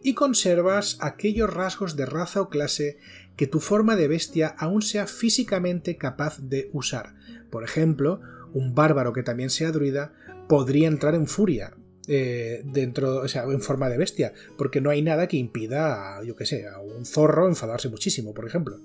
y 0.02 0.14
conservas 0.14 0.98
aquellos 1.00 1.52
rasgos 1.52 1.96
de 1.96 2.06
raza 2.06 2.40
o 2.40 2.48
clase 2.48 2.98
que 3.36 3.46
tu 3.46 3.60
forma 3.60 3.96
de 3.96 4.08
bestia 4.08 4.48
aún 4.58 4.82
sea 4.82 5.06
físicamente 5.06 5.96
capaz 5.96 6.38
de 6.38 6.70
usar. 6.72 7.14
Por 7.50 7.64
ejemplo, 7.64 8.20
un 8.52 8.74
bárbaro 8.74 9.12
que 9.12 9.22
también 9.22 9.50
sea 9.50 9.72
druida 9.72 10.12
podría 10.48 10.88
entrar 10.88 11.14
en 11.14 11.26
furia, 11.26 11.74
eh, 12.08 12.62
dentro, 12.64 13.16
o 13.16 13.28
sea, 13.28 13.42
en 13.44 13.60
forma 13.60 13.88
de 13.88 13.98
bestia, 13.98 14.32
porque 14.56 14.80
no 14.80 14.90
hay 14.90 15.02
nada 15.02 15.26
que 15.26 15.36
impida, 15.36 16.22
yo 16.22 16.36
que 16.36 16.46
sé, 16.46 16.68
a 16.68 16.78
un 16.78 17.04
zorro 17.04 17.48
enfadarse 17.48 17.88
muchísimo, 17.88 18.32
por 18.32 18.46
ejemplo. 18.46 18.78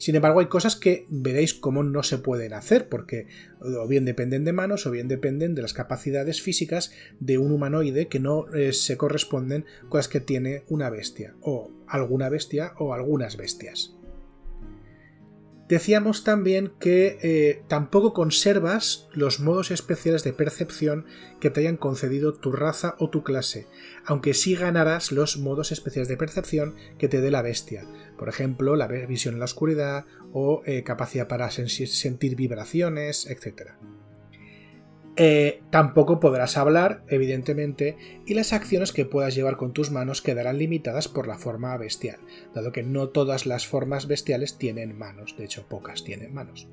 Sin 0.00 0.14
embargo, 0.14 0.40
hay 0.40 0.46
cosas 0.46 0.76
que 0.76 1.04
veréis 1.10 1.52
cómo 1.52 1.82
no 1.82 2.02
se 2.02 2.16
pueden 2.16 2.54
hacer, 2.54 2.88
porque 2.88 3.26
o 3.60 3.86
bien 3.86 4.06
dependen 4.06 4.44
de 4.44 4.54
manos 4.54 4.86
o 4.86 4.90
bien 4.90 5.08
dependen 5.08 5.54
de 5.54 5.60
las 5.60 5.74
capacidades 5.74 6.40
físicas 6.40 6.90
de 7.20 7.36
un 7.36 7.52
humanoide 7.52 8.08
que 8.08 8.18
no 8.18 8.50
eh, 8.54 8.72
se 8.72 8.96
corresponden 8.96 9.66
con 9.90 9.98
las 9.98 10.08
que 10.08 10.20
tiene 10.20 10.62
una 10.68 10.88
bestia, 10.88 11.34
o 11.42 11.70
alguna 11.86 12.30
bestia 12.30 12.72
o 12.78 12.94
algunas 12.94 13.36
bestias. 13.36 13.94
Decíamos 15.70 16.24
también 16.24 16.72
que 16.80 17.16
eh, 17.22 17.62
tampoco 17.68 18.12
conservas 18.12 19.06
los 19.12 19.38
modos 19.38 19.70
especiales 19.70 20.24
de 20.24 20.32
percepción 20.32 21.06
que 21.40 21.48
te 21.48 21.60
hayan 21.60 21.76
concedido 21.76 22.34
tu 22.34 22.50
raza 22.50 22.96
o 22.98 23.08
tu 23.08 23.22
clase, 23.22 23.68
aunque 24.04 24.34
sí 24.34 24.56
ganarás 24.56 25.12
los 25.12 25.36
modos 25.36 25.70
especiales 25.70 26.08
de 26.08 26.16
percepción 26.16 26.74
que 26.98 27.06
te 27.06 27.20
dé 27.20 27.30
la 27.30 27.42
bestia. 27.42 27.86
Por 28.18 28.28
ejemplo, 28.28 28.74
la 28.74 28.88
visión 28.88 29.34
en 29.34 29.38
la 29.38 29.44
oscuridad 29.44 30.06
o 30.32 30.62
eh, 30.66 30.82
capacidad 30.82 31.28
para 31.28 31.48
sentir 31.52 32.34
vibraciones, 32.34 33.30
etc. 33.30 33.74
Eh, 35.22 35.60
tampoco 35.68 36.18
podrás 36.18 36.56
hablar, 36.56 37.04
evidentemente, 37.08 37.98
y 38.24 38.32
las 38.32 38.54
acciones 38.54 38.90
que 38.90 39.04
puedas 39.04 39.34
llevar 39.34 39.58
con 39.58 39.74
tus 39.74 39.90
manos 39.90 40.22
quedarán 40.22 40.56
limitadas 40.56 41.08
por 41.08 41.28
la 41.28 41.36
forma 41.36 41.76
bestial, 41.76 42.16
dado 42.54 42.72
que 42.72 42.82
no 42.82 43.10
todas 43.10 43.44
las 43.44 43.66
formas 43.66 44.06
bestiales 44.06 44.56
tienen 44.56 44.96
manos, 44.96 45.36
de 45.36 45.44
hecho 45.44 45.66
pocas 45.68 46.04
tienen 46.04 46.32
manos. 46.32 46.68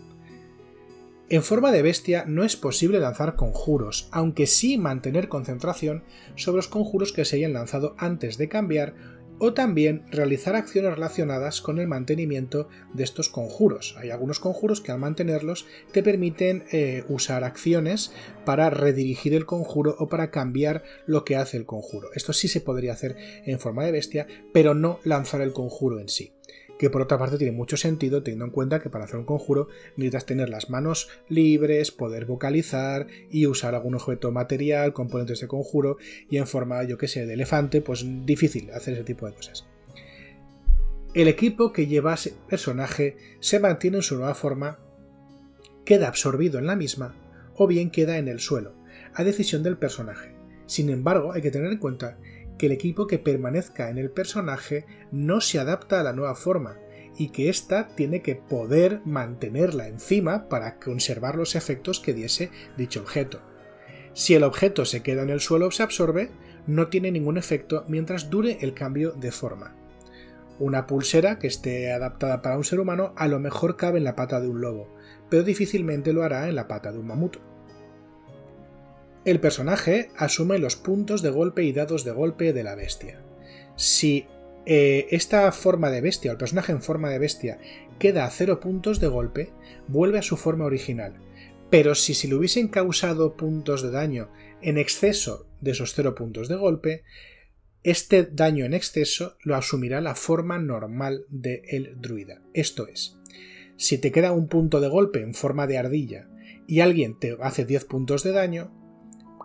En 1.27 1.43
forma 1.43 1.73
de 1.73 1.81
bestia 1.81 2.23
no 2.25 2.45
es 2.45 2.55
posible 2.55 3.01
lanzar 3.01 3.35
conjuros, 3.35 4.07
aunque 4.13 4.47
sí 4.47 4.77
mantener 4.77 5.27
concentración 5.27 6.05
sobre 6.37 6.59
los 6.59 6.69
conjuros 6.69 7.11
que 7.11 7.25
se 7.25 7.35
hayan 7.35 7.51
lanzado 7.51 7.95
antes 7.97 8.37
de 8.37 8.47
cambiar 8.47 8.93
o 9.39 9.53
también 9.53 10.03
realizar 10.11 10.55
acciones 10.55 10.93
relacionadas 10.93 11.61
con 11.61 11.79
el 11.79 11.87
mantenimiento 11.87 12.69
de 12.93 13.03
estos 13.03 13.29
conjuros. 13.29 13.95
Hay 13.97 14.09
algunos 14.09 14.39
conjuros 14.39 14.81
que 14.81 14.91
al 14.91 14.99
mantenerlos 14.99 15.65
te 15.91 16.03
permiten 16.03 16.65
eh, 16.71 17.03
usar 17.09 17.43
acciones 17.43 18.11
para 18.45 18.69
redirigir 18.69 19.33
el 19.33 19.45
conjuro 19.45 19.95
o 19.99 20.07
para 20.07 20.31
cambiar 20.31 20.83
lo 21.05 21.23
que 21.23 21.35
hace 21.35 21.57
el 21.57 21.65
conjuro. 21.65 22.09
Esto 22.15 22.33
sí 22.33 22.47
se 22.47 22.61
podría 22.61 22.93
hacer 22.93 23.15
en 23.45 23.59
forma 23.59 23.83
de 23.85 23.91
bestia, 23.91 24.27
pero 24.53 24.73
no 24.73 24.99
lanzar 25.03 25.41
el 25.41 25.53
conjuro 25.53 25.99
en 25.99 26.09
sí 26.09 26.33
que 26.77 26.89
por 26.89 27.01
otra 27.01 27.17
parte 27.17 27.37
tiene 27.37 27.53
mucho 27.53 27.77
sentido 27.77 28.23
teniendo 28.23 28.45
en 28.45 28.51
cuenta 28.51 28.79
que 28.79 28.89
para 28.89 29.05
hacer 29.05 29.17
un 29.17 29.25
conjuro 29.25 29.67
necesitas 29.95 30.25
tener 30.25 30.49
las 30.49 30.69
manos 30.69 31.09
libres, 31.29 31.91
poder 31.91 32.25
vocalizar 32.25 33.07
y 33.31 33.47
usar 33.47 33.75
algún 33.75 33.95
objeto 33.95 34.31
material, 34.31 34.93
componentes 34.93 35.41
de 35.41 35.47
conjuro 35.47 35.97
y 36.29 36.37
en 36.37 36.47
forma, 36.47 36.83
yo 36.83 36.97
que 36.97 37.07
sé, 37.07 37.25
de 37.25 37.33
elefante, 37.33 37.81
pues 37.81 38.05
difícil 38.25 38.71
hacer 38.71 38.93
ese 38.93 39.03
tipo 39.03 39.25
de 39.25 39.33
cosas. 39.33 39.65
El 41.13 41.27
equipo 41.27 41.73
que 41.73 41.87
lleva 41.87 42.13
ese 42.13 42.33
personaje 42.47 43.17
se 43.39 43.59
mantiene 43.59 43.97
en 43.97 44.03
su 44.03 44.17
nueva 44.17 44.35
forma, 44.35 44.79
queda 45.83 46.07
absorbido 46.07 46.59
en 46.59 46.67
la 46.67 46.75
misma 46.75 47.15
o 47.55 47.65
bien 47.65 47.89
queda 47.89 48.17
en 48.17 48.27
el 48.27 48.39
suelo, 48.39 48.73
a 49.15 49.23
decisión 49.23 49.63
del 49.63 49.77
personaje. 49.77 50.35
Sin 50.67 50.89
embargo, 50.89 51.31
hay 51.31 51.41
que 51.41 51.49
tener 51.49 51.71
en 51.71 51.79
cuenta 51.79 52.19
que 52.57 52.67
el 52.67 52.71
equipo 52.71 53.07
que 53.07 53.19
permanezca 53.19 53.89
en 53.89 53.97
el 53.97 54.11
personaje 54.11 54.85
no 55.11 55.41
se 55.41 55.59
adapta 55.59 55.99
a 55.99 56.03
la 56.03 56.13
nueva 56.13 56.35
forma 56.35 56.77
y 57.17 57.29
que 57.29 57.49
ésta 57.49 57.87
tiene 57.95 58.21
que 58.21 58.35
poder 58.35 59.01
mantenerla 59.05 59.87
encima 59.87 60.47
para 60.49 60.79
conservar 60.79 61.35
los 61.35 61.55
efectos 61.55 61.99
que 61.99 62.13
diese 62.13 62.51
dicho 62.77 63.01
objeto. 63.01 63.41
Si 64.13 64.33
el 64.33 64.43
objeto 64.43 64.85
se 64.85 65.01
queda 65.01 65.23
en 65.23 65.29
el 65.29 65.39
suelo 65.39 65.67
o 65.67 65.71
se 65.71 65.83
absorbe, 65.83 66.31
no 66.67 66.87
tiene 66.87 67.11
ningún 67.11 67.37
efecto 67.37 67.85
mientras 67.87 68.29
dure 68.29 68.57
el 68.61 68.73
cambio 68.73 69.11
de 69.11 69.31
forma. 69.31 69.75
Una 70.59 70.87
pulsera 70.87 71.37
que 71.37 71.47
esté 71.47 71.91
adaptada 71.91 72.41
para 72.41 72.57
un 72.57 72.63
ser 72.63 72.79
humano 72.79 73.13
a 73.15 73.27
lo 73.27 73.39
mejor 73.39 73.77
cabe 73.77 73.99
en 73.99 74.03
la 74.03 74.15
pata 74.15 74.41
de 74.41 74.47
un 74.47 74.61
lobo, 74.61 74.93
pero 75.29 75.43
difícilmente 75.43 76.13
lo 76.13 76.23
hará 76.23 76.49
en 76.49 76.55
la 76.55 76.67
pata 76.67 76.91
de 76.91 76.99
un 76.99 77.07
mamut. 77.07 77.37
El 79.27 79.41
personaje 79.41 80.09
asume 80.15 80.57
los 80.57 80.77
puntos 80.77 81.21
de 81.21 81.29
golpe 81.29 81.61
y 81.65 81.73
dados 81.73 82.05
de 82.05 82.11
golpe 82.11 82.53
de 82.53 82.63
la 82.63 82.75
bestia. 82.75 83.21
Si 83.75 84.25
eh, 84.65 85.07
esta 85.11 85.51
forma 85.51 85.91
de 85.91 85.99
bestia 85.99 86.31
o 86.31 86.35
el 86.35 86.37
personaje 86.37 86.71
en 86.71 86.81
forma 86.81 87.09
de 87.09 87.19
bestia 87.19 87.59
queda 87.99 88.23
a 88.23 88.29
cero 88.29 88.61
puntos 88.61 89.01
de 89.01 89.09
golpe, 89.09 89.51
vuelve 89.89 90.19
a 90.19 90.21
su 90.21 90.37
forma 90.37 90.63
original, 90.63 91.19
Pero 91.69 91.93
si 91.93 92.13
se 92.13 92.29
le 92.29 92.35
hubiesen 92.35 92.69
causado 92.69 93.35
puntos 93.35 93.81
de 93.81 93.91
daño 93.91 94.31
en 94.61 94.77
exceso 94.77 95.45
de 95.59 95.71
esos 95.71 95.93
0 95.93 96.15
puntos 96.15 96.47
de 96.47 96.55
golpe, 96.55 97.03
este 97.83 98.23
daño 98.23 98.63
en 98.63 98.73
exceso 98.73 99.35
lo 99.43 99.57
asumirá 99.57 99.99
la 99.99 100.15
forma 100.15 100.57
normal 100.57 101.25
del 101.27 101.99
druida. 101.99 102.41
Esto 102.53 102.87
es, 102.87 103.17
si 103.75 103.97
te 103.97 104.13
queda 104.13 104.31
un 104.31 104.47
punto 104.47 104.79
de 104.79 104.87
golpe 104.87 105.21
en 105.21 105.33
forma 105.33 105.67
de 105.67 105.77
ardilla 105.77 106.29
y 106.65 106.79
alguien 106.79 107.19
te 107.19 107.35
hace 107.41 107.65
10 107.65 107.83
puntos 107.83 108.23
de 108.23 108.31
daño, 108.31 108.76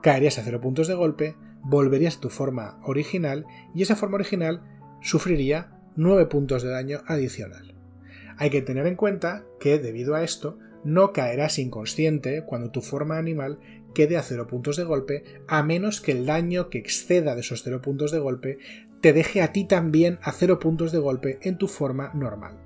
caerías 0.02 0.38
a 0.38 0.42
0 0.42 0.60
puntos 0.60 0.88
de 0.88 0.94
golpe, 0.94 1.36
volverías 1.62 2.16
a 2.16 2.20
tu 2.20 2.28
forma 2.28 2.78
original 2.82 3.46
y 3.74 3.82
esa 3.82 3.96
forma 3.96 4.16
original 4.16 4.62
sufriría 5.00 5.78
9 5.96 6.26
puntos 6.26 6.62
de 6.62 6.70
daño 6.70 7.02
adicional. 7.06 7.74
Hay 8.36 8.50
que 8.50 8.62
tener 8.62 8.86
en 8.86 8.96
cuenta 8.96 9.44
que 9.60 9.78
debido 9.78 10.14
a 10.14 10.24
esto 10.24 10.58
no 10.84 11.12
caerás 11.12 11.58
inconsciente 11.58 12.44
cuando 12.44 12.70
tu 12.70 12.80
forma 12.80 13.18
animal 13.18 13.58
quede 13.94 14.16
a 14.16 14.22
0 14.22 14.46
puntos 14.46 14.76
de 14.76 14.84
golpe, 14.84 15.24
a 15.46 15.62
menos 15.62 16.00
que 16.00 16.12
el 16.12 16.26
daño 16.26 16.70
que 16.70 16.78
exceda 16.78 17.34
de 17.34 17.42
esos 17.42 17.62
0 17.62 17.80
puntos 17.82 18.10
de 18.10 18.18
golpe 18.18 18.58
te 19.00 19.12
deje 19.12 19.42
a 19.42 19.52
ti 19.52 19.64
también 19.64 20.18
a 20.22 20.32
0 20.32 20.58
puntos 20.58 20.92
de 20.92 20.98
golpe 20.98 21.38
en 21.42 21.58
tu 21.58 21.68
forma 21.68 22.10
normal 22.14 22.58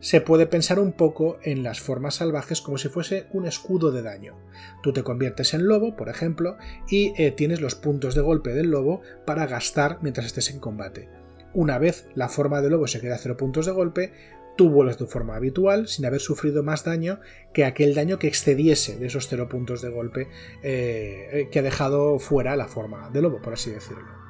se 0.00 0.20
puede 0.20 0.46
pensar 0.46 0.78
un 0.78 0.92
poco 0.92 1.38
en 1.42 1.62
las 1.62 1.80
formas 1.80 2.16
salvajes 2.16 2.60
como 2.60 2.78
si 2.78 2.88
fuese 2.88 3.26
un 3.32 3.46
escudo 3.46 3.92
de 3.92 4.02
daño. 4.02 4.36
Tú 4.82 4.92
te 4.92 5.02
conviertes 5.02 5.54
en 5.54 5.66
lobo, 5.66 5.94
por 5.94 6.08
ejemplo, 6.08 6.56
y 6.88 7.12
eh, 7.16 7.30
tienes 7.30 7.60
los 7.60 7.74
puntos 7.74 8.14
de 8.14 8.22
golpe 8.22 8.50
del 8.50 8.70
lobo 8.70 9.02
para 9.26 9.46
gastar 9.46 9.98
mientras 10.02 10.26
estés 10.26 10.50
en 10.50 10.58
combate. 10.58 11.08
Una 11.52 11.78
vez 11.78 12.06
la 12.14 12.28
forma 12.28 12.62
de 12.62 12.70
lobo 12.70 12.86
se 12.86 13.00
queda 13.00 13.16
a 13.16 13.18
cero 13.18 13.36
puntos 13.36 13.66
de 13.66 13.72
golpe, 13.72 14.12
tú 14.56 14.70
vuelves 14.70 14.96
tu 14.96 15.06
forma 15.06 15.36
habitual 15.36 15.88
sin 15.88 16.06
haber 16.06 16.20
sufrido 16.20 16.62
más 16.62 16.84
daño 16.84 17.20
que 17.52 17.64
aquel 17.64 17.94
daño 17.94 18.18
que 18.18 18.28
excediese 18.28 18.98
de 18.98 19.06
esos 19.06 19.28
cero 19.28 19.48
puntos 19.48 19.82
de 19.82 19.90
golpe 19.90 20.28
eh, 20.62 21.48
que 21.50 21.58
ha 21.58 21.62
dejado 21.62 22.18
fuera 22.18 22.56
la 22.56 22.68
forma 22.68 23.10
de 23.10 23.22
lobo, 23.22 23.40
por 23.42 23.52
así 23.52 23.70
decirlo. 23.70 24.20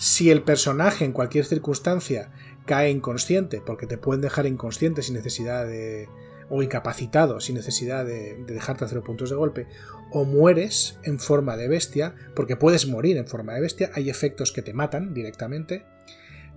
Si 0.00 0.30
el 0.30 0.42
personaje 0.42 1.04
en 1.04 1.12
cualquier 1.12 1.44
circunstancia 1.44 2.32
cae 2.66 2.90
inconsciente, 2.90 3.62
porque 3.64 3.86
te 3.86 3.98
pueden 3.98 4.20
dejar 4.20 4.46
inconsciente 4.46 5.02
sin 5.02 5.14
necesidad 5.14 5.66
de. 5.66 6.08
o 6.48 6.62
incapacitado 6.62 7.40
sin 7.40 7.54
necesidad 7.54 8.04
de, 8.04 8.42
dejarte 8.46 8.84
a 8.84 8.88
cero 8.88 9.02
puntos 9.04 9.30
de 9.30 9.36
golpe, 9.36 9.66
o 10.12 10.24
mueres 10.24 10.98
en 11.04 11.18
forma 11.18 11.56
de 11.56 11.68
bestia, 11.68 12.14
porque 12.34 12.56
puedes 12.56 12.86
morir 12.86 13.16
en 13.16 13.26
forma 13.26 13.54
de 13.54 13.60
bestia, 13.60 13.90
hay 13.94 14.10
efectos 14.10 14.52
que 14.52 14.62
te 14.62 14.74
matan 14.74 15.14
directamente, 15.14 15.84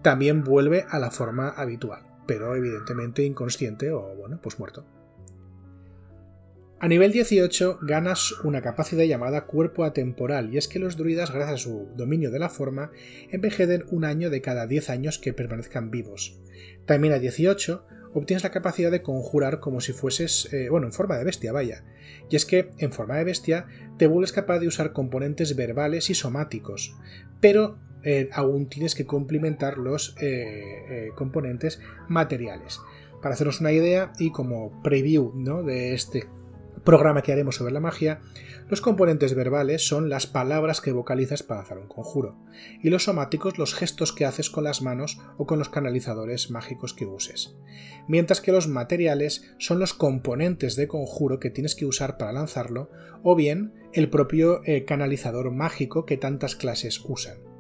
también 0.02 0.44
vuelve 0.44 0.86
a 0.90 1.00
la 1.00 1.12
forma 1.12 1.50
habitual, 1.50 2.04
pero 2.28 2.56
evidentemente 2.56 3.24
inconsciente 3.24 3.92
o, 3.92 4.16
bueno, 4.16 4.40
pues 4.42 4.60
muerto. 4.60 4.86
A 6.84 6.90
nivel 6.90 7.14
18 7.14 7.80
ganas 7.82 8.34
una 8.44 8.62
capacidad 8.62 9.06
llamada 9.06 9.46
cuerpo 9.46 9.86
atemporal, 9.86 10.54
y 10.54 10.58
es 10.58 10.68
que 10.68 10.80
los 10.80 10.98
druidas, 10.98 11.32
gracias 11.32 11.54
a 11.54 11.64
su 11.64 11.88
dominio 11.96 12.30
de 12.30 12.40
la 12.40 12.50
forma, 12.50 12.92
envejecen 13.32 13.86
un 13.90 14.04
año 14.04 14.30
de 14.30 14.42
cada 14.42 14.68
10 14.68 14.90
años 14.90 15.18
que 15.18 15.32
permanezcan 15.32 15.92
vivos. 15.92 16.42
También 16.86 17.14
a 17.14 17.20
18 17.20 17.86
obtienes 18.14 18.44
la 18.44 18.52
capacidad 18.52 18.92
de 18.92 19.02
conjurar 19.02 19.62
como 19.62 19.80
si 19.80 19.94
fueses, 19.94 20.50
eh, 20.52 20.68
bueno, 20.68 20.88
en 20.88 20.92
forma 20.92 21.18
de 21.18 21.24
bestia, 21.24 21.54
vaya. 21.54 21.86
Y 22.30 22.36
es 22.36 22.46
que 22.46 22.72
en 22.80 22.92
forma 22.92 23.16
de 23.16 23.24
bestia 23.24 23.66
te 23.98 24.08
vuelves 24.08 24.34
capaz 24.34 24.60
de 24.60 24.68
usar 24.68 24.92
componentes 24.92 25.56
verbales 25.56 26.10
y 26.10 26.16
somáticos, 26.16 26.98
pero 27.40 27.78
eh, 28.04 28.28
aún 28.34 28.68
tienes 28.68 28.94
que 28.94 29.06
complementar 29.06 29.78
los 29.78 30.18
eh, 30.20 31.12
componentes 31.16 31.80
materiales. 32.10 32.82
Para 33.22 33.36
haceros 33.36 33.62
una 33.62 33.72
idea 33.72 34.12
y 34.20 34.34
como 34.34 34.82
preview 34.84 35.32
¿no? 35.34 35.64
de 35.64 35.94
este 35.94 36.28
programa 36.84 37.22
que 37.22 37.32
haremos 37.32 37.56
sobre 37.56 37.74
la 37.74 37.80
magia, 37.80 38.22
los 38.70 38.82
componentes 38.82 39.36
verbales 39.36 39.88
son 39.88 40.10
las 40.10 40.28
palabras 40.28 40.82
que 40.82 40.92
vocalizas 40.92 41.44
para 41.44 41.62
hacer 41.62 41.78
un 41.78 41.88
conjuro, 41.88 42.38
y 42.82 42.90
los 42.90 43.04
somáticos 43.04 43.58
los 43.58 43.74
gestos 43.74 44.14
que 44.14 44.26
haces 44.26 44.50
con 44.50 44.64
las 44.64 44.82
manos 44.82 45.20
o 45.38 45.46
con 45.46 45.60
los 45.60 45.70
canalizadores 45.70 46.52
mágicos 46.52 46.94
que 46.94 47.06
uses, 47.06 47.56
mientras 48.08 48.42
que 48.42 48.52
los 48.52 48.68
materiales 48.68 49.54
son 49.58 49.80
los 49.80 49.94
componentes 49.94 50.76
de 50.76 50.88
conjuro 50.88 51.40
que 51.40 51.50
tienes 51.50 51.76
que 51.76 51.86
usar 51.86 52.18
para 52.18 52.34
lanzarlo, 52.34 52.90
o 53.24 53.36
bien 53.36 53.74
el 53.94 54.10
propio 54.10 54.62
eh, 54.66 54.86
canalizador 54.86 55.52
mágico 55.52 56.06
que 56.06 56.18
tantas 56.18 56.56
clases 56.56 57.02
usan. 57.06 57.53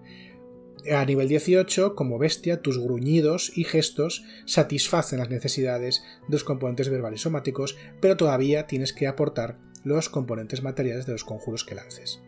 A 0.91 1.05
nivel 1.05 1.29
18, 1.29 1.95
como 1.95 2.19
bestia, 2.19 2.61
tus 2.61 2.77
gruñidos 2.77 3.57
y 3.57 3.63
gestos 3.63 4.25
satisfacen 4.45 5.19
las 5.19 5.29
necesidades 5.29 6.03
de 6.27 6.33
los 6.33 6.43
componentes 6.43 6.89
verbales 6.89 7.21
somáticos, 7.21 7.77
pero 8.01 8.17
todavía 8.17 8.67
tienes 8.67 8.91
que 8.91 9.07
aportar 9.07 9.59
los 9.83 10.09
componentes 10.09 10.61
materiales 10.61 11.05
de 11.05 11.13
los 11.13 11.23
conjuros 11.23 11.63
que 11.63 11.75
lances. 11.75 12.21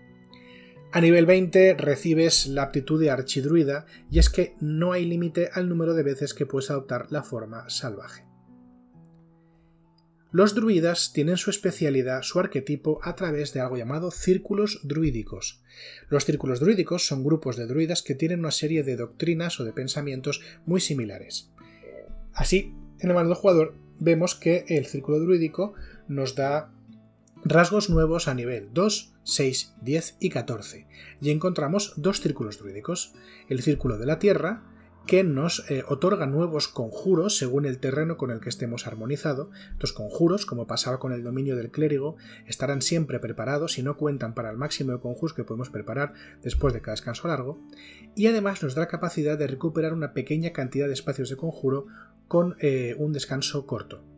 A 0.91 1.01
nivel 1.01 1.25
20 1.25 1.73
recibes 1.73 2.47
la 2.47 2.63
aptitud 2.63 3.01
de 3.01 3.11
archidruida 3.11 3.85
y 4.09 4.19
es 4.19 4.29
que 4.29 4.55
no 4.61 4.93
hay 4.93 5.03
límite 5.03 5.49
al 5.53 5.67
número 5.67 5.93
de 5.93 6.03
veces 6.03 6.33
que 6.33 6.45
puedes 6.45 6.71
adoptar 6.71 7.07
la 7.11 7.23
forma 7.23 7.69
salvaje. 7.69 8.24
Los 10.35 10.53
druidas 10.53 11.13
tienen 11.13 11.37
su 11.37 11.49
especialidad, 11.49 12.21
su 12.21 12.41
arquetipo, 12.41 12.99
a 13.03 13.15
través 13.15 13.53
de 13.53 13.61
algo 13.61 13.77
llamado 13.77 14.11
círculos 14.11 14.81
druídicos. 14.83 15.63
Los 16.09 16.25
círculos 16.25 16.59
druídicos 16.59 17.07
son 17.07 17.23
grupos 17.23 17.55
de 17.55 17.67
druidas 17.67 18.01
que 18.01 18.15
tienen 18.15 18.39
una 18.39 18.51
serie 18.51 18.83
de 18.83 18.97
doctrinas 18.97 19.57
o 19.61 19.63
de 19.63 19.71
pensamientos 19.71 20.41
muy 20.65 20.81
similares. 20.81 21.53
Así, 22.33 22.73
en 22.99 23.07
el 23.11 23.15
manual 23.15 23.29
del 23.29 23.37
jugador 23.37 23.75
vemos 23.97 24.35
que 24.35 24.65
el 24.67 24.85
círculo 24.87 25.21
druídico 25.21 25.73
nos 26.09 26.35
da 26.35 26.69
rasgos 27.45 27.89
nuevos 27.89 28.27
a 28.27 28.33
nivel 28.33 28.67
2, 28.73 29.13
6, 29.23 29.75
10 29.83 30.17
y 30.19 30.29
14, 30.31 30.85
y 31.21 31.29
encontramos 31.29 31.93
dos 31.95 32.19
círculos 32.19 32.59
druídicos, 32.59 33.13
el 33.47 33.63
círculo 33.63 33.97
de 33.97 34.05
la 34.05 34.19
tierra, 34.19 34.63
que 35.05 35.23
nos 35.23 35.69
eh, 35.69 35.83
otorga 35.87 36.25
nuevos 36.25 36.67
conjuros 36.67 37.37
según 37.37 37.65
el 37.65 37.79
terreno 37.79 38.17
con 38.17 38.31
el 38.31 38.39
que 38.39 38.49
estemos 38.49 38.87
armonizado. 38.87 39.49
Estos 39.73 39.93
conjuros, 39.93 40.45
como 40.45 40.67
pasaba 40.67 40.99
con 40.99 41.13
el 41.13 41.23
dominio 41.23 41.55
del 41.55 41.71
clérigo, 41.71 42.15
estarán 42.47 42.81
siempre 42.81 43.19
preparados 43.19 43.77
y 43.77 43.83
no 43.83 43.97
cuentan 43.97 44.33
para 44.33 44.49
el 44.49 44.57
máximo 44.57 44.91
de 44.91 44.99
conjuros 44.99 45.33
que 45.33 45.43
podemos 45.43 45.69
preparar 45.69 46.13
después 46.41 46.73
de 46.73 46.81
cada 46.81 46.93
descanso 46.93 47.27
largo. 47.27 47.59
Y 48.15 48.27
además 48.27 48.63
nos 48.63 48.75
da 48.75 48.81
la 48.81 48.87
capacidad 48.87 49.37
de 49.37 49.47
recuperar 49.47 49.93
una 49.93 50.13
pequeña 50.13 50.51
cantidad 50.53 50.87
de 50.87 50.93
espacios 50.93 51.29
de 51.29 51.37
conjuro 51.37 51.87
con 52.27 52.55
eh, 52.59 52.95
un 52.97 53.13
descanso 53.13 53.65
corto. 53.65 54.14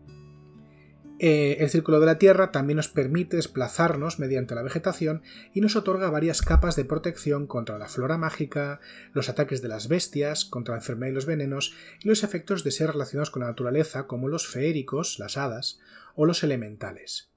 Eh, 1.20 1.58
el 1.62 1.70
círculo 1.72 2.00
de 2.00 2.06
la 2.06 2.20
Tierra 2.20 2.52
también 2.52 2.78
nos 2.78 2.90
permite 2.90 3.38
desplazarnos 3.38 4.20
mediante 4.20 4.54
la 4.54 4.62
vegetación 4.62 5.24
y 5.52 5.62
nos 5.62 5.76
otorga 5.76 6.12
varias 6.12 6.44
capas 6.44 6.76
de 6.76 6.86
protección 6.86 7.48
contra 7.48 7.80
la 7.80 7.88
flora 7.88 8.20
mágica, 8.20 8.80
los 9.14 9.28
ataques 9.28 9.64
de 9.64 9.68
las 9.68 9.88
bestias, 9.88 10.46
contra 10.46 10.76
la 10.76 10.82
enfermedad 10.82 11.12
y 11.12 11.16
los 11.16 11.26
venenos 11.26 11.74
y 12.04 12.08
los 12.08 12.24
efectos 12.24 12.64
de 12.64 12.72
ser 12.72 12.92
relacionados 12.92 13.32
con 13.32 13.42
la 13.42 13.48
naturaleza 13.48 14.06
como 14.06 14.28
los 14.28 14.48
feéricos, 14.48 15.18
las 15.18 15.38
hadas 15.38 15.80
o 16.16 16.26
los 16.28 16.44
elementales. 16.44 17.32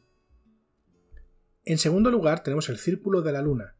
En 1.64 1.78
segundo 1.78 2.10
lugar 2.10 2.42
tenemos 2.42 2.68
el 2.68 2.78
círculo 2.78 3.22
de 3.22 3.32
la 3.32 3.40
luna, 3.40 3.76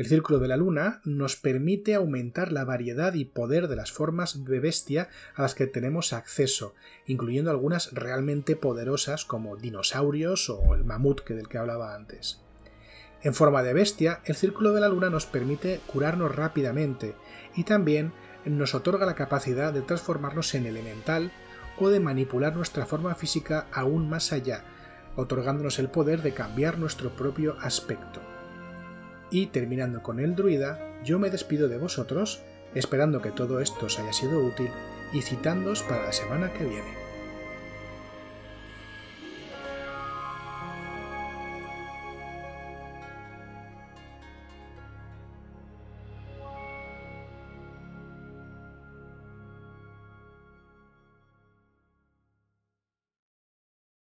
el 0.00 0.06
círculo 0.06 0.38
de 0.38 0.48
la 0.48 0.56
luna 0.56 1.02
nos 1.04 1.36
permite 1.36 1.94
aumentar 1.94 2.52
la 2.52 2.64
variedad 2.64 3.12
y 3.12 3.26
poder 3.26 3.68
de 3.68 3.76
las 3.76 3.92
formas 3.92 4.46
de 4.46 4.58
bestia 4.58 5.10
a 5.34 5.42
las 5.42 5.54
que 5.54 5.66
tenemos 5.66 6.14
acceso, 6.14 6.74
incluyendo 7.04 7.50
algunas 7.50 7.92
realmente 7.92 8.56
poderosas 8.56 9.26
como 9.26 9.56
dinosaurios 9.58 10.48
o 10.48 10.74
el 10.74 10.86
mamut 10.86 11.20
que 11.20 11.34
del 11.34 11.48
que 11.48 11.58
hablaba 11.58 11.94
antes. 11.94 12.40
En 13.20 13.34
forma 13.34 13.62
de 13.62 13.74
bestia, 13.74 14.22
el 14.24 14.36
círculo 14.36 14.72
de 14.72 14.80
la 14.80 14.88
luna 14.88 15.10
nos 15.10 15.26
permite 15.26 15.80
curarnos 15.86 16.34
rápidamente 16.34 17.14
y 17.54 17.64
también 17.64 18.14
nos 18.46 18.74
otorga 18.74 19.04
la 19.04 19.14
capacidad 19.14 19.70
de 19.70 19.82
transformarnos 19.82 20.54
en 20.54 20.64
elemental 20.64 21.30
o 21.78 21.90
de 21.90 22.00
manipular 22.00 22.56
nuestra 22.56 22.86
forma 22.86 23.14
física 23.16 23.66
aún 23.70 24.08
más 24.08 24.32
allá, 24.32 24.64
otorgándonos 25.16 25.78
el 25.78 25.90
poder 25.90 26.22
de 26.22 26.32
cambiar 26.32 26.78
nuestro 26.78 27.10
propio 27.10 27.58
aspecto. 27.60 28.29
Y 29.30 29.46
terminando 29.46 30.02
con 30.02 30.20
el 30.20 30.34
druida, 30.34 30.78
yo 31.04 31.18
me 31.18 31.30
despido 31.30 31.68
de 31.68 31.78
vosotros, 31.78 32.42
esperando 32.74 33.22
que 33.22 33.30
todo 33.30 33.60
esto 33.60 33.86
os 33.86 33.98
haya 33.98 34.12
sido 34.12 34.40
útil 34.44 34.70
y 35.12 35.22
citándoos 35.22 35.82
para 35.82 36.04
la 36.04 36.12
semana 36.12 36.52
que 36.52 36.64
viene. 36.64 36.99